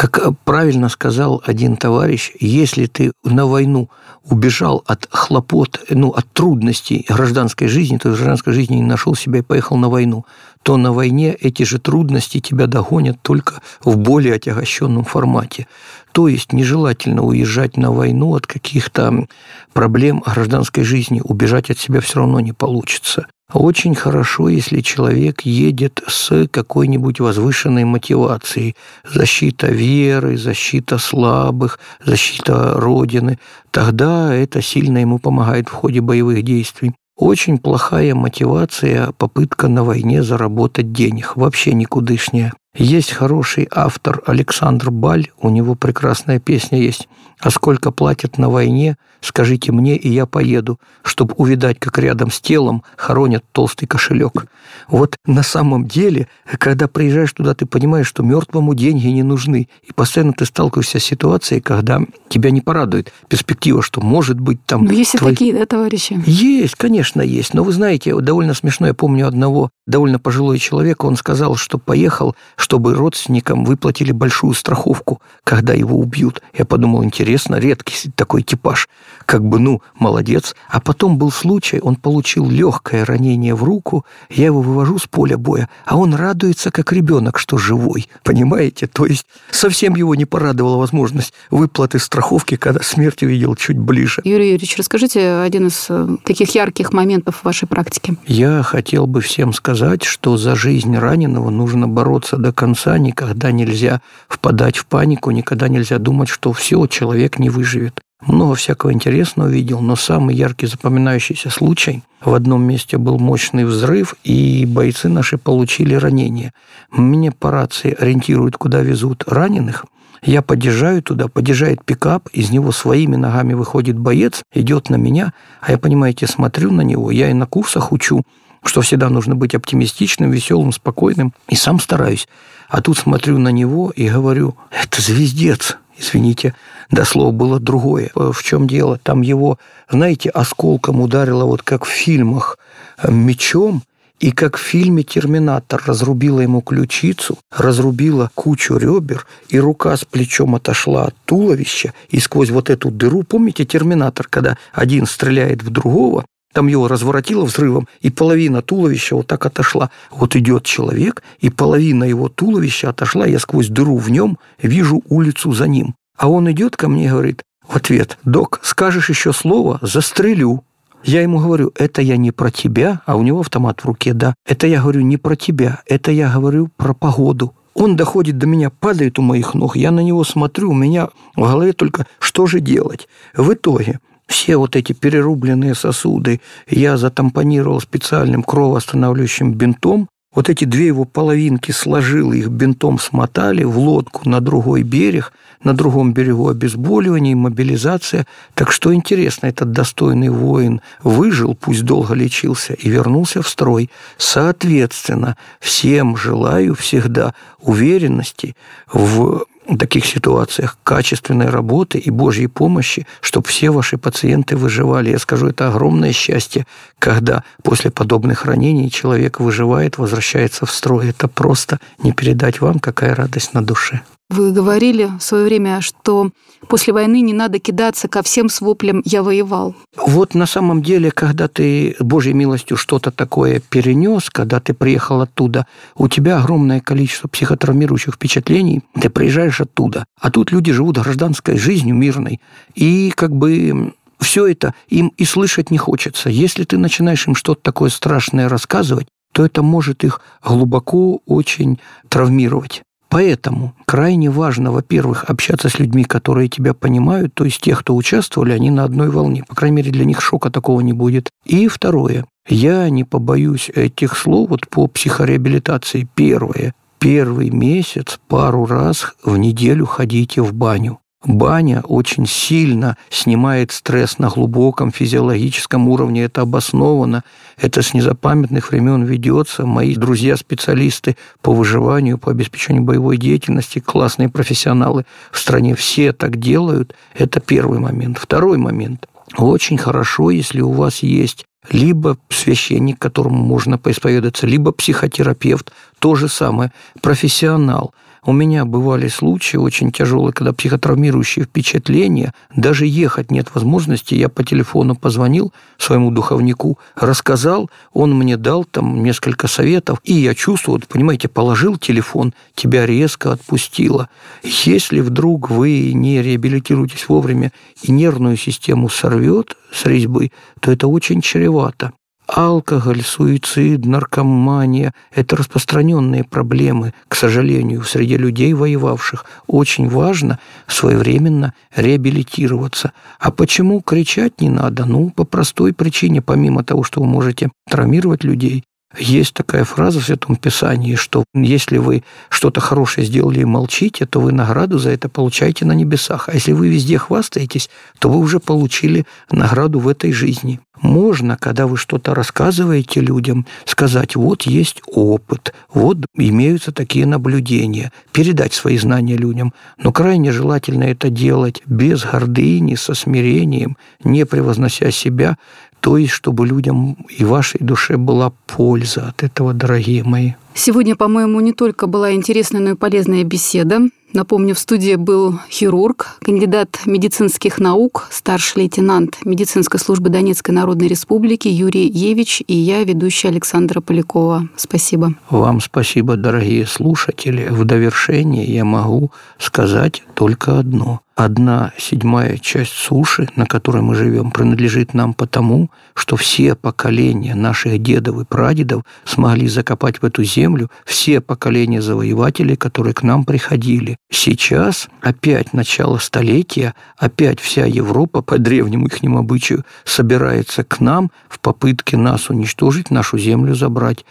Как 0.01 0.19
правильно 0.45 0.89
сказал 0.89 1.43
один 1.45 1.77
товарищ, 1.77 2.33
если 2.41 2.87
ты 2.87 3.13
на 3.23 3.45
войну 3.45 3.91
убежал 4.25 4.83
от 4.87 5.07
хлопот, 5.11 5.79
ну, 5.91 6.09
от 6.09 6.25
трудностей 6.33 7.05
гражданской 7.07 7.69
жизни, 7.69 7.99
то 7.99 8.09
в 8.09 8.15
гражданской 8.15 8.55
жизни 8.55 8.77
не 8.77 8.83
нашел 8.83 9.15
себя 9.15 9.41
и 9.41 9.43
поехал 9.43 9.77
на 9.77 9.91
войну, 9.91 10.25
то 10.63 10.79
на 10.79 10.95
войне 10.95 11.35
эти 11.35 11.65
же 11.65 11.79
трудности 11.79 12.41
тебя 12.41 12.67
догонят 12.67 13.21
только 13.21 13.61
в 13.85 13.99
более 13.99 14.37
отягощенном 14.37 15.05
формате. 15.05 15.67
То 16.13 16.29
есть 16.29 16.55
нежелательно 16.55 17.21
уезжать 17.23 17.77
на 17.77 17.93
войну 17.93 18.35
от 18.35 18.47
каких-то 18.47 19.27
проблем 19.75 20.23
гражданской 20.25 20.83
жизни. 20.83 21.21
Убежать 21.23 21.69
от 21.69 21.79
себя 21.79 22.01
все 22.01 22.21
равно 22.21 22.41
не 22.41 22.55
получится. 22.55 23.27
Очень 23.53 23.97
хорошо, 23.97 24.49
если 24.49 24.81
человек 24.81 25.41
едет 25.43 26.03
с 26.07 26.47
какой-нибудь 26.49 27.19
возвышенной 27.19 27.85
мотивацией. 27.85 28.77
Защита 29.05 29.67
веры, 29.67 30.37
защита 30.37 30.99
слабых, 30.99 31.81
защита 32.05 32.75
Родины. 32.77 33.39
Тогда 33.73 34.33
это 34.33 34.63
сильно 34.63 34.99
ему 34.99 35.19
помогает 35.19 35.69
в 35.69 35.73
ходе 35.73 36.01
боевых 36.01 36.43
действий. 36.45 36.93
Очень 37.17 37.59
плохая 37.59 38.15
мотивация, 38.15 39.13
попытка 39.19 39.69
на 39.69 39.85
войне 39.85 40.23
заработать 40.23 40.93
денег. 40.93 41.37
Вообще 41.37 41.75
никудышняя. 41.75 42.53
Есть 42.77 43.11
хороший 43.11 43.69
автор 43.73 44.23
Александр 44.27 44.93
Баль, 44.93 45.31
у 45.41 45.51
него 45.51 45.75
прекрасная 45.75 46.39
песня 46.39 46.79
есть. 46.79 47.09
«А 47.41 47.51
сколько 47.51 47.91
платят 47.91 48.39
на 48.39 48.49
войне, 48.49 48.97
скажите 49.21 49.73
мне, 49.73 49.97
и 49.97 50.09
я 50.09 50.27
поеду, 50.27 50.79
чтобы 51.03 51.35
увидать, 51.37 51.81
как 51.81 51.99
рядом 51.99 52.31
с 52.31 52.41
телом 52.41 52.85
хоронят 52.97 53.45
толстый 53.51 53.87
кошелек». 53.87 54.47
Вот 54.89 55.17
на 55.27 55.43
самом 55.43 55.87
деле, 55.87 56.29
когда 56.59 56.87
приезжаешь 56.87 57.33
туда, 57.33 57.55
ты 57.55 57.67
понимаешь, 57.67 58.07
что 58.07 58.23
мертвому 58.23 58.75
деньги 58.75 59.07
не 59.09 59.23
нужны. 59.23 59.69
И 59.83 59.93
постоянно 59.93 60.33
ты 60.33 60.45
сталкиваешься 60.45 61.01
с 61.01 61.05
ситуацией, 61.05 61.61
когда 61.61 62.01
тебя 62.29 62.51
не 62.51 62.61
порадует 62.61 63.13
перспектива, 63.29 63.83
что 63.83 64.01
может 64.01 64.39
быть 64.39 64.65
там... 64.67 64.85
Ну, 64.85 64.93
есть 64.93 65.13
твой... 65.13 65.33
и 65.33 65.35
такие, 65.35 65.55
да, 65.55 65.67
товарищи? 65.67 66.23
Есть, 66.27 66.77
конечно, 66.77 67.21
есть. 67.21 67.55
Но 67.55 67.65
вы 67.65 67.73
знаете, 67.73 68.15
довольно 68.21 68.55
смешно, 68.55 68.87
я 68.87 68.95
помню 68.95 69.27
одного 69.27 69.71
довольно 69.87 70.19
пожилой 70.19 70.59
человека, 70.59 71.07
он 71.07 71.17
сказал, 71.17 71.57
что 71.57 71.79
поехал, 71.79 72.37
чтобы 72.61 72.95
родственникам 72.95 73.65
выплатили 73.65 74.13
большую 74.13 74.53
страховку, 74.53 75.23
когда 75.45 75.73
его 75.73 75.99
убьют. 75.99 76.43
Я 76.57 76.67
подумал, 76.67 77.03
интересно, 77.03 77.57
редкий 77.57 78.11
такой 78.15 78.43
типаж. 78.43 78.89
Как 79.25 79.43
бы, 79.43 79.59
ну, 79.59 79.81
молодец. 79.99 80.55
А 80.69 80.81
потом 80.81 81.17
был 81.17 81.31
случай, 81.31 81.81
он 81.81 81.97
получил 81.97 82.49
легкое 82.51 83.05
ранение 83.05 83.55
в 83.55 83.65
руку, 83.65 84.05
я 84.29 84.47
его 84.47 84.61
вывожу 84.61 84.99
с 84.99 85.07
поля 85.07 85.39
боя, 85.39 85.71
а 85.87 85.97
он 85.97 86.15
радуется, 86.15 86.71
как 86.71 86.93
ребенок, 86.93 87.39
что 87.39 87.57
живой. 87.57 88.09
Понимаете? 88.25 88.87
То 88.87 89.07
есть 89.07 89.27
совсем 89.51 89.95
его 89.95 90.15
не 90.15 90.27
порадовала 90.27 90.77
возможность 90.77 91.33
выплаты 91.51 91.99
страховки, 91.99 92.57
когда 92.57 92.83
смерть 92.83 93.23
увидел 93.23 93.55
чуть 93.57 93.79
ближе. 93.79 94.21
Юрий 94.25 94.51
Юрьевич, 94.51 94.77
расскажите 94.77 95.37
один 95.37 95.69
из 95.69 95.87
э, 95.89 96.17
таких 96.25 96.55
ярких 96.55 96.93
моментов 96.93 97.37
в 97.37 97.45
вашей 97.45 97.67
практике. 97.67 98.17
Я 98.27 98.63
хотел 98.63 99.07
бы 99.07 99.23
всем 99.23 99.55
сказать, 99.55 100.03
что 100.03 100.37
за 100.37 100.55
жизнь 100.55 100.97
раненого 100.97 101.49
нужно 101.51 101.89
бороться 101.89 102.37
до 102.37 102.50
конца, 102.53 102.99
никогда 102.99 103.53
нельзя 103.53 104.01
впадать 104.29 104.77
в 104.77 104.87
панику, 104.87 105.31
никогда 105.31 105.69
нельзя 105.69 105.99
думать, 105.99 106.29
что 106.29 106.53
все, 106.53 106.87
человек 106.87 107.39
не 107.39 107.51
выживет. 107.51 108.01
Много 108.23 108.55
всякого 108.55 108.93
интересного 108.93 109.49
видел, 109.49 109.81
но 109.81 109.97
самый 109.97 110.35
яркий 110.35 110.67
запоминающийся 110.67 111.51
случай– 111.51 112.03
в 112.23 112.35
одном 112.35 112.63
месте 112.63 112.99
был 112.99 113.19
мощный 113.19 113.65
взрыв, 113.65 114.15
и 114.25 114.67
бойцы 114.67 115.09
наши 115.09 115.39
получили 115.39 115.95
ранения. 115.95 116.53
Мне 116.91 117.33
по 117.33 117.51
рации 117.51 117.97
ориентируют, 117.99 118.59
куда 118.59 118.81
везут 118.81 119.25
раненых. 119.27 119.87
Я 120.23 120.43
подъезжаю 120.43 121.03
туда, 121.03 121.29
подъезжает 121.29 121.83
пикап, 121.83 122.29
из 122.35 122.51
него 122.51 122.73
своими 122.73 123.17
ногами 123.17 123.55
выходит 123.55 123.99
боец, 123.99 124.43
идет 124.53 124.91
на 124.91 124.97
меня, 124.97 125.33
а 125.63 125.73
я, 125.73 125.79
понимаете, 125.79 126.27
смотрю 126.27 126.73
на 126.73 126.83
него, 126.83 127.11
я 127.11 127.31
и 127.31 127.33
на 127.33 127.47
курсах 127.47 127.91
учу, 127.91 128.23
что 128.65 128.83
всегда 128.83 129.09
нужно 129.09 129.35
быть 129.35 129.55
оптимистичным, 129.55 130.31
веселым, 130.31 130.73
спокойным, 130.73 131.33
и 131.49 131.57
сам 131.57 131.81
стараюсь. 131.81 132.29
А 132.69 132.81
тут 132.81 132.99
смотрю 132.99 133.39
на 133.39 133.49
него 133.49 133.91
и 133.91 134.09
говорю, 134.09 134.57
это 134.71 135.03
звездец, 135.03 135.77
извините, 135.99 136.55
до 136.91 137.05
слова 137.05 137.33
было 137.33 137.59
другое. 137.59 138.11
В 138.15 138.43
чем 138.43 138.67
дело? 138.69 138.99
Там 139.03 139.23
его, 139.23 139.59
знаете, 139.89 140.31
осколком 140.31 141.01
ударило, 141.01 141.45
вот 141.45 141.63
как 141.63 141.85
в 141.85 141.89
фильмах, 141.89 142.59
э, 142.99 143.11
мечом, 143.11 143.83
и 144.21 144.33
как 144.33 144.59
в 144.59 144.61
фильме 144.61 145.03
«Терминатор» 145.03 145.83
разрубила 145.87 146.41
ему 146.41 146.61
ключицу, 146.61 147.39
разрубила 147.51 148.31
кучу 148.35 148.77
ребер, 148.77 149.27
и 149.49 149.59
рука 149.59 149.97
с 149.97 150.05
плечом 150.05 150.55
отошла 150.55 151.07
от 151.07 151.15
туловища, 151.25 151.95
и 152.11 152.21
сквозь 152.21 152.51
вот 152.51 152.69
эту 152.69 152.91
дыру, 152.91 153.23
помните 153.23 153.65
«Терминатор», 153.65 154.27
когда 154.29 154.59
один 154.75 155.07
стреляет 155.07 155.63
в 155.63 155.71
другого, 155.71 156.27
там 156.53 156.67
его 156.67 156.89
разворотило 156.89 157.45
взрывом, 157.45 157.89
и 158.01 158.11
половина 158.11 158.63
туловища 158.63 159.15
вот 159.15 159.27
так 159.27 159.47
отошла. 159.47 159.91
Вот 160.11 160.35
идет 160.37 160.65
человек, 160.65 161.23
и 161.39 161.51
половина 161.51 162.05
его 162.05 162.29
туловища 162.29 162.91
отошла, 162.91 163.27
я 163.27 163.39
сквозь 163.39 163.69
дыру 163.69 163.97
в 163.97 164.11
нем 164.11 164.39
вижу 164.61 165.03
улицу 165.09 165.53
за 165.53 165.69
ним. 165.69 165.95
А 166.17 166.29
он 166.29 166.51
идет 166.51 166.77
ко 166.77 166.89
мне 166.89 167.07
и 167.07 167.09
говорит 167.09 167.43
в 167.67 167.77
ответ, 167.77 168.19
«Док, 168.25 168.61
скажешь 168.63 169.09
еще 169.09 169.33
слово, 169.33 169.79
застрелю». 169.83 170.65
Я 171.03 171.23
ему 171.23 171.39
говорю, 171.39 171.73
это 171.77 172.03
я 172.03 172.19
не 172.19 172.31
про 172.31 172.51
тебя, 172.51 173.01
а 173.07 173.17
у 173.17 173.23
него 173.23 173.41
автомат 173.41 173.81
в 173.81 173.87
руке, 173.87 174.13
да. 174.13 174.35
Это 174.47 174.67
я 174.67 174.83
говорю 174.83 175.01
не 175.01 175.17
про 175.17 175.35
тебя, 175.35 175.81
это 175.87 176.11
я 176.11 176.31
говорю 176.31 176.69
про 176.77 176.93
погоду. 176.93 177.55
Он 177.73 177.97
доходит 177.97 178.37
до 178.37 178.47
меня, 178.47 178.69
падает 178.69 179.19
у 179.19 179.23
моих 179.23 179.55
ног, 179.55 179.77
я 179.77 179.93
на 179.93 180.01
него 180.01 180.25
смотрю, 180.25 180.71
у 180.71 180.75
меня 180.75 181.09
в 181.37 181.41
голове 181.41 181.73
только 181.73 182.07
что 182.19 182.47
же 182.47 182.61
делать. 182.61 183.09
В 183.35 183.55
итоге 183.55 184.01
все 184.31 184.57
вот 184.57 184.77
эти 184.77 184.93
перерубленные 184.93 185.75
сосуды 185.75 186.41
я 186.69 186.97
затампонировал 186.97 187.81
специальным 187.81 188.45
кровоостанавливающим 188.45 189.55
бинтом, 189.55 190.09
вот 190.33 190.49
эти 190.49 190.65
две 190.65 190.87
его 190.87 191.05
половинки 191.05 191.73
сложил, 191.73 192.33
их 192.33 192.47
бинтом 192.47 193.01
смотали 193.01 193.65
в 193.65 193.77
лодку 193.77 194.29
на 194.29 194.41
другой 194.41 194.85
берег, 194.85 195.33
на 195.65 195.75
другом 195.75 196.13
берегу 196.13 196.49
обезболивание 196.49 197.33
и 197.33 197.35
мобилизация. 197.35 198.25
Так 198.55 198.71
что 198.71 198.95
интересно, 198.95 199.47
этот 199.47 199.73
достойный 199.73 200.29
воин 200.29 200.81
выжил, 201.03 201.57
пусть 201.57 201.83
долго 201.83 202.15
лечился, 202.15 202.75
и 202.75 202.89
вернулся 202.89 203.43
в 203.43 203.49
строй. 203.49 203.91
Соответственно, 204.17 205.37
всем 205.59 206.17
желаю 206.17 206.77
всегда 206.77 207.35
уверенности 207.59 208.55
в 208.93 209.45
таких 209.79 210.05
ситуациях 210.07 210.79
качественной 210.83 211.49
работы 211.49 211.99
и 211.99 212.11
Божьей 212.11 212.47
помощи, 212.47 213.07
чтобы 213.21 213.47
все 213.49 213.71
ваши 213.71 213.99
пациенты 213.99 214.57
выживали. 214.57 215.11
Я 215.11 215.19
скажу, 215.19 215.49
это 215.49 215.69
огромное 215.69 216.13
счастье, 216.13 216.67
когда 216.99 217.45
после 217.63 217.91
подобных 217.91 218.45
ранений 218.45 218.91
человек 218.91 219.41
выживает, 219.41 219.99
возвращается 219.99 220.67
в 220.67 220.71
строй. 220.71 221.11
Это 221.11 221.29
просто 221.29 221.79
не 222.03 222.13
передать 222.13 222.61
вам, 222.61 222.79
какая 222.79 223.15
радость 223.15 223.55
на 223.55 223.65
душе. 223.65 224.01
Вы 224.31 224.53
говорили 224.53 225.11
в 225.19 225.23
свое 225.23 225.45
время, 225.45 225.81
что 225.81 226.31
после 226.69 226.93
войны 226.93 227.21
не 227.21 227.33
надо 227.33 227.59
кидаться 227.59 228.07
ко 228.07 228.23
всем 228.23 228.49
с 228.49 228.61
воплем 228.61 229.03
«я 229.05 229.25
воевал». 229.25 229.75
Вот 229.97 230.35
на 230.35 230.47
самом 230.47 230.83
деле, 230.83 231.11
когда 231.11 231.49
ты 231.49 231.97
Божьей 231.99 232.33
милостью 232.33 232.77
что-то 232.77 233.11
такое 233.11 233.61
перенес, 233.61 234.31
когда 234.31 234.61
ты 234.61 234.73
приехал 234.73 235.21
оттуда, 235.21 235.67
у 235.97 236.07
тебя 236.07 236.39
огромное 236.39 236.81
количество 236.81 237.27
психотравмирующих 237.27 238.15
впечатлений, 238.15 238.83
ты 239.01 239.11
приезжаешь 239.11 239.61
оттуда. 239.61 240.05
А 240.21 240.31
тут 240.31 240.53
люди 240.53 240.71
живут 240.71 240.99
гражданской 240.99 241.59
жизнью 241.59 241.97
мирной. 241.97 242.41
И 242.77 243.13
как 243.17 243.35
бы 243.35 243.95
все 244.21 244.47
это 244.47 244.75
им 244.87 245.13
и 245.17 245.25
слышать 245.25 245.73
не 245.73 245.79
хочется. 245.79 246.31
Если 246.31 246.63
ты 246.63 246.79
начинаешь 246.79 247.27
им 247.27 247.35
что-то 247.35 247.63
такое 247.63 247.91
страшное 247.91 248.49
рассказывать, 248.49 249.09
то 249.33 249.45
это 249.45 249.63
может 249.63 250.05
их 250.05 250.21
глубоко 250.45 251.21
очень 251.27 251.81
травмировать. 252.09 252.83
Поэтому 253.11 253.75
крайне 253.87 254.31
важно, 254.31 254.71
во-первых, 254.71 255.25
общаться 255.25 255.69
с 255.69 255.81
людьми, 255.81 256.05
которые 256.05 256.49
тебя 256.49 256.75
понимают, 256.75 257.35
то 257.35 257.45
есть 257.45 257.61
тех, 257.61 257.81
кто 257.81 257.97
участвовали, 257.97 258.53
они 258.53 258.71
на 258.71 258.85
одной 258.85 259.11
волне. 259.11 259.45
По 259.49 259.57
крайней 259.57 259.79
мере, 259.79 259.91
для 259.91 260.05
них 260.05 260.23
шока 260.23 260.49
такого 260.49 260.81
не 260.81 260.93
будет. 260.93 261.29
И 261.45 261.67
второе, 261.67 262.25
я 262.49 262.89
не 262.89 263.03
побоюсь 263.03 263.69
этих 263.75 264.17
слов 264.17 264.51
вот 264.51 264.69
по 264.69 264.87
психореабилитации. 264.87 266.09
Первое, 266.15 266.73
первый 267.01 267.51
месяц 267.51 268.21
пару 268.29 268.65
раз 268.65 269.13
в 269.25 269.37
неделю 269.37 269.87
ходите 269.87 270.41
в 270.41 270.55
баню. 270.55 271.01
Баня 271.23 271.83
очень 271.83 272.27
сильно 272.27 272.97
снимает 273.11 273.73
стресс 273.73 274.19
на 274.19 274.31
глубоком 274.31 274.91
физиологическом 274.91 275.87
уровне. 275.89 276.25
Это 276.25 276.41
обосновано. 276.41 277.25
Это 277.59 277.83
с 277.83 277.93
незапамятных 277.93 278.71
времен 278.71 279.05
ведется. 279.05 279.67
Мои 279.67 279.95
друзья-специалисты 279.97 281.19
по 281.43 281.53
выживанию, 281.53 282.17
по 282.17 282.31
обеспечению 282.31 282.85
боевой 282.85 283.19
деятельности, 283.19 283.81
классные 283.81 284.31
профессионалы 284.31 285.05
в 285.31 285.39
стране 285.39 285.75
все 285.75 286.15
так 286.15 286.39
делают. 286.39 286.95
Это 287.15 287.41
первый 287.41 287.81
момент. 287.81 288.17
Второй 288.17 288.57
момент. 288.57 289.07
Очень 289.37 289.77
хорошо, 289.77 290.31
если 290.31 290.63
у 290.63 290.73
вас 290.73 291.03
есть 291.03 291.45
либо 291.71 292.17
священник, 292.31 292.99
которому 292.99 293.45
можно 293.45 293.77
поисповедаться, 293.77 294.47
либо 294.47 294.73
психотерапевт, 294.73 295.71
то 295.99 296.15
же 296.15 296.29
самое, 296.29 296.73
профессионал– 297.03 297.93
у 298.25 298.33
меня 298.33 298.65
бывали 298.65 299.09
случаи 299.09 299.57
очень 299.57 299.93
тяжелые, 299.93 300.33
когда 300.33 300.53
психотравмирующие 300.53 301.47
впечатления, 301.47 302.35
даже 302.55 302.87
ехать 302.87 303.31
нет 303.31 303.49
возможности. 303.55 304.15
Я 304.15 304.29
по 304.29 304.45
телефону 304.45 304.95
позвонил 304.95 305.53
своему 305.79 306.11
духовнику, 306.11 306.79
рассказал, 306.97 307.71
он 307.93 308.15
мне 308.15 308.37
дал 308.37 308.65
там 308.65 309.03
несколько 309.03 309.49
советов, 309.49 310.01
и 310.05 310.13
я 310.13 310.35
чувствую, 310.35 310.81
вот, 310.81 310.89
понимаете, 310.89 311.29
положил 311.29 311.77
телефон, 311.77 312.35
тебя 312.55 312.85
резко 312.85 313.33
отпустило. 313.33 314.09
Если 314.43 315.01
вдруг 315.01 315.51
вы 315.51 315.93
не 315.93 316.21
реабилитируетесь 316.23 317.09
вовремя 317.09 317.53
и 317.83 317.91
нервную 317.91 318.37
систему 318.37 318.89
сорвет 318.89 319.57
с 319.73 319.87
резьбы, 319.87 320.31
то 320.61 320.71
это 320.71 320.89
очень 320.89 321.23
чревато. 321.23 321.93
Алкоголь, 322.33 323.03
суицид, 323.03 323.85
наркомания– 323.87 324.95
это 325.15 325.35
распространенные 325.35 326.23
проблемы, 326.23 326.95
к 327.09 327.17
сожалению, 327.17 327.83
среди 327.83 328.17
людей, 328.17 328.53
воевавших. 328.53 329.25
Очень 329.49 329.89
важно 329.89 330.39
своевременно 330.69 331.55
реабилитироваться. 331.75 332.93
А 333.19 333.33
почему 333.33 333.81
кричать 333.81 334.41
не 334.41 334.49
надо? 334.49 334.85
Ну, 334.85 335.11
по 335.11 335.25
простой 335.25 335.73
причине, 335.73 336.23
помимо 336.23 336.63
того, 336.63 336.85
что 336.85 337.01
вы 337.01 337.09
можете 337.09 337.51
травмировать 337.69 338.23
людей, 338.23 338.63
есть 338.99 339.35
такая 339.35 339.65
фраза 339.65 340.01
в 340.01 340.05
Святом 340.05 340.35
Писании, 340.37 340.97
что 340.97 341.25
если 341.33 341.79
вы 341.79 342.03
что-то 342.29 342.61
хорошее 342.61 343.07
сделали 343.07 343.41
и 343.41 343.45
молчите, 343.45 344.05
то 344.05 344.21
вы 344.21 344.33
награду 344.33 344.79
за 344.79 344.91
это 344.91 345.09
получаете 345.09 345.65
на 345.65 345.73
небесах. 345.73 346.29
А 346.29 346.35
если 346.35 346.53
вы 346.53 346.69
везде 346.69 346.99
хвастаетесь, 346.99 347.71
то 348.01 348.11
вы 348.11 348.19
уже 348.19 348.41
получили 348.41 349.07
награду 349.31 349.79
в 349.79 349.87
этой 349.87 350.13
жизни. 350.13 350.61
Можно, 350.81 351.37
когда 351.37 351.67
вы 351.67 351.77
что-то 351.77 352.15
рассказываете 352.15 353.01
людям, 353.01 353.47
сказать, 353.67 354.17
вот 354.17 354.43
есть 354.43 354.83
опыт, 354.87 355.53
вот 355.73 355.99
имеются 356.15 356.73
такие 356.73 357.05
наблюдения, 357.05 357.93
передать 358.13 358.55
свои 358.55 358.79
знания 358.79 359.17
людям. 359.17 359.53
Но 359.77 359.93
крайне 359.93 360.33
желательно 360.33 360.85
это 360.85 361.11
делать 361.11 361.63
без 361.67 362.05
гордыни, 362.05 362.77
со 362.77 362.95
смирением, 362.95 363.77
не 364.03 364.25
превознося 364.25 364.91
себя, 364.91 365.37
то 365.81 365.97
есть, 365.97 366.13
чтобы 366.13 366.47
людям 366.47 366.97
и 367.09 367.25
вашей 367.25 367.61
душе 367.61 367.97
была 367.97 368.33
польза 368.47 369.09
от 369.09 369.23
этого, 369.23 369.55
дорогие 369.55 370.05
мои. 370.05 370.33
Сегодня, 370.55 370.95
по-моему, 370.95 371.41
не 371.41 371.53
только 371.53 371.87
была 371.87 372.13
интересная, 372.13 372.61
но 372.61 372.71
и 372.71 372.75
полезная 372.75 373.25
беседа. 373.25 373.81
Напомню, 374.13 374.55
в 374.55 374.59
студии 374.59 374.97
был 374.97 375.39
хирург, 375.49 376.19
кандидат 376.21 376.81
медицинских 376.85 377.59
наук, 377.59 378.09
старший 378.11 378.63
лейтенант 378.63 379.19
медицинской 379.25 379.79
службы 379.79 380.09
Донецкой 380.09 380.55
Народной 380.55 380.89
Республики 380.89 381.47
Юрий 381.47 381.89
Евич 381.89 382.43
и 382.47 382.55
я, 382.55 382.83
ведущая 382.83 383.29
Александра 383.29 383.81
Полякова. 383.81 384.49
Спасибо. 384.57 385.15
Вам 385.31 385.61
спасибо, 385.61 386.17
дорогие 386.17 386.67
слушатели. 386.67 387.49
В 387.51 387.65
довершение 387.65 388.45
я 388.45 388.65
могу 388.65 389.13
сказать 389.39 390.03
только 390.15 390.59
одно. 390.59 391.01
Одна 391.15 391.73
седьмая 391.77 392.39
часть 392.39 392.73
суши, 392.73 393.29
на 393.37 393.45
которой 393.45 393.83
мы 393.83 393.95
живем, 393.95 394.31
принадлежит 394.31 394.95
нам 394.95 395.13
потому, 395.13 395.71
что 395.93 396.17
все 396.17 396.55
поколения 396.55 397.35
наших 397.35 397.83
дедов 397.83 398.21
и 398.21 398.25
прадедов 398.25 398.85
смогли 399.05 399.47
закопать 399.47 400.01
в 400.01 400.05
эту 400.07 400.25
землю 400.25 400.71
все 400.87 401.21
поколения 401.21 401.83
завоевателей, 401.83 402.57
которые 402.57 402.95
к 402.95 403.03
нам 403.03 403.25
приходили. 403.25 403.99
Сейчас 404.11 404.89
опять 405.01 405.53
начало 405.53 405.99
столетия, 405.99 406.75
опять 406.97 407.39
вся 407.39 407.65
Европа 407.65 408.23
по 408.23 408.39
древнему 408.39 408.87
ихнему 408.87 409.19
обычаю 409.19 409.65
собирается 409.85 410.65
к 410.65 410.81
нам 410.81 411.13
в 411.29 411.39
попытке 411.39 411.97
нас 411.97 412.29
уничтожить, 412.29 412.91
нашу 412.91 413.19
землю 413.19 413.55
забрать. 413.55 414.05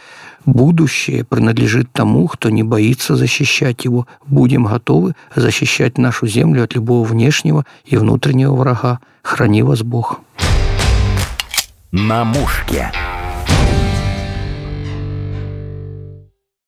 Будущее 0.46 1.26
принадлежит 1.26 1.92
тому, 1.92 2.28
кто 2.30 2.50
не 2.50 2.64
боится 2.64 3.18
защищать 3.18 3.84
его. 3.84 4.08
Будем 4.26 4.66
готовы 4.66 5.16
защищать 5.36 5.98
нашу 5.98 6.28
землю 6.28 6.64
от 6.64 6.76
любого 6.76 7.06
внешнего 7.06 7.66
и 7.84 7.98
внутреннего 7.98 8.56
врага. 8.56 9.00
Храни 9.22 9.64
вас 9.64 9.84
Бог. 9.84 10.22
На 11.92 12.24
мушке. 12.24 12.90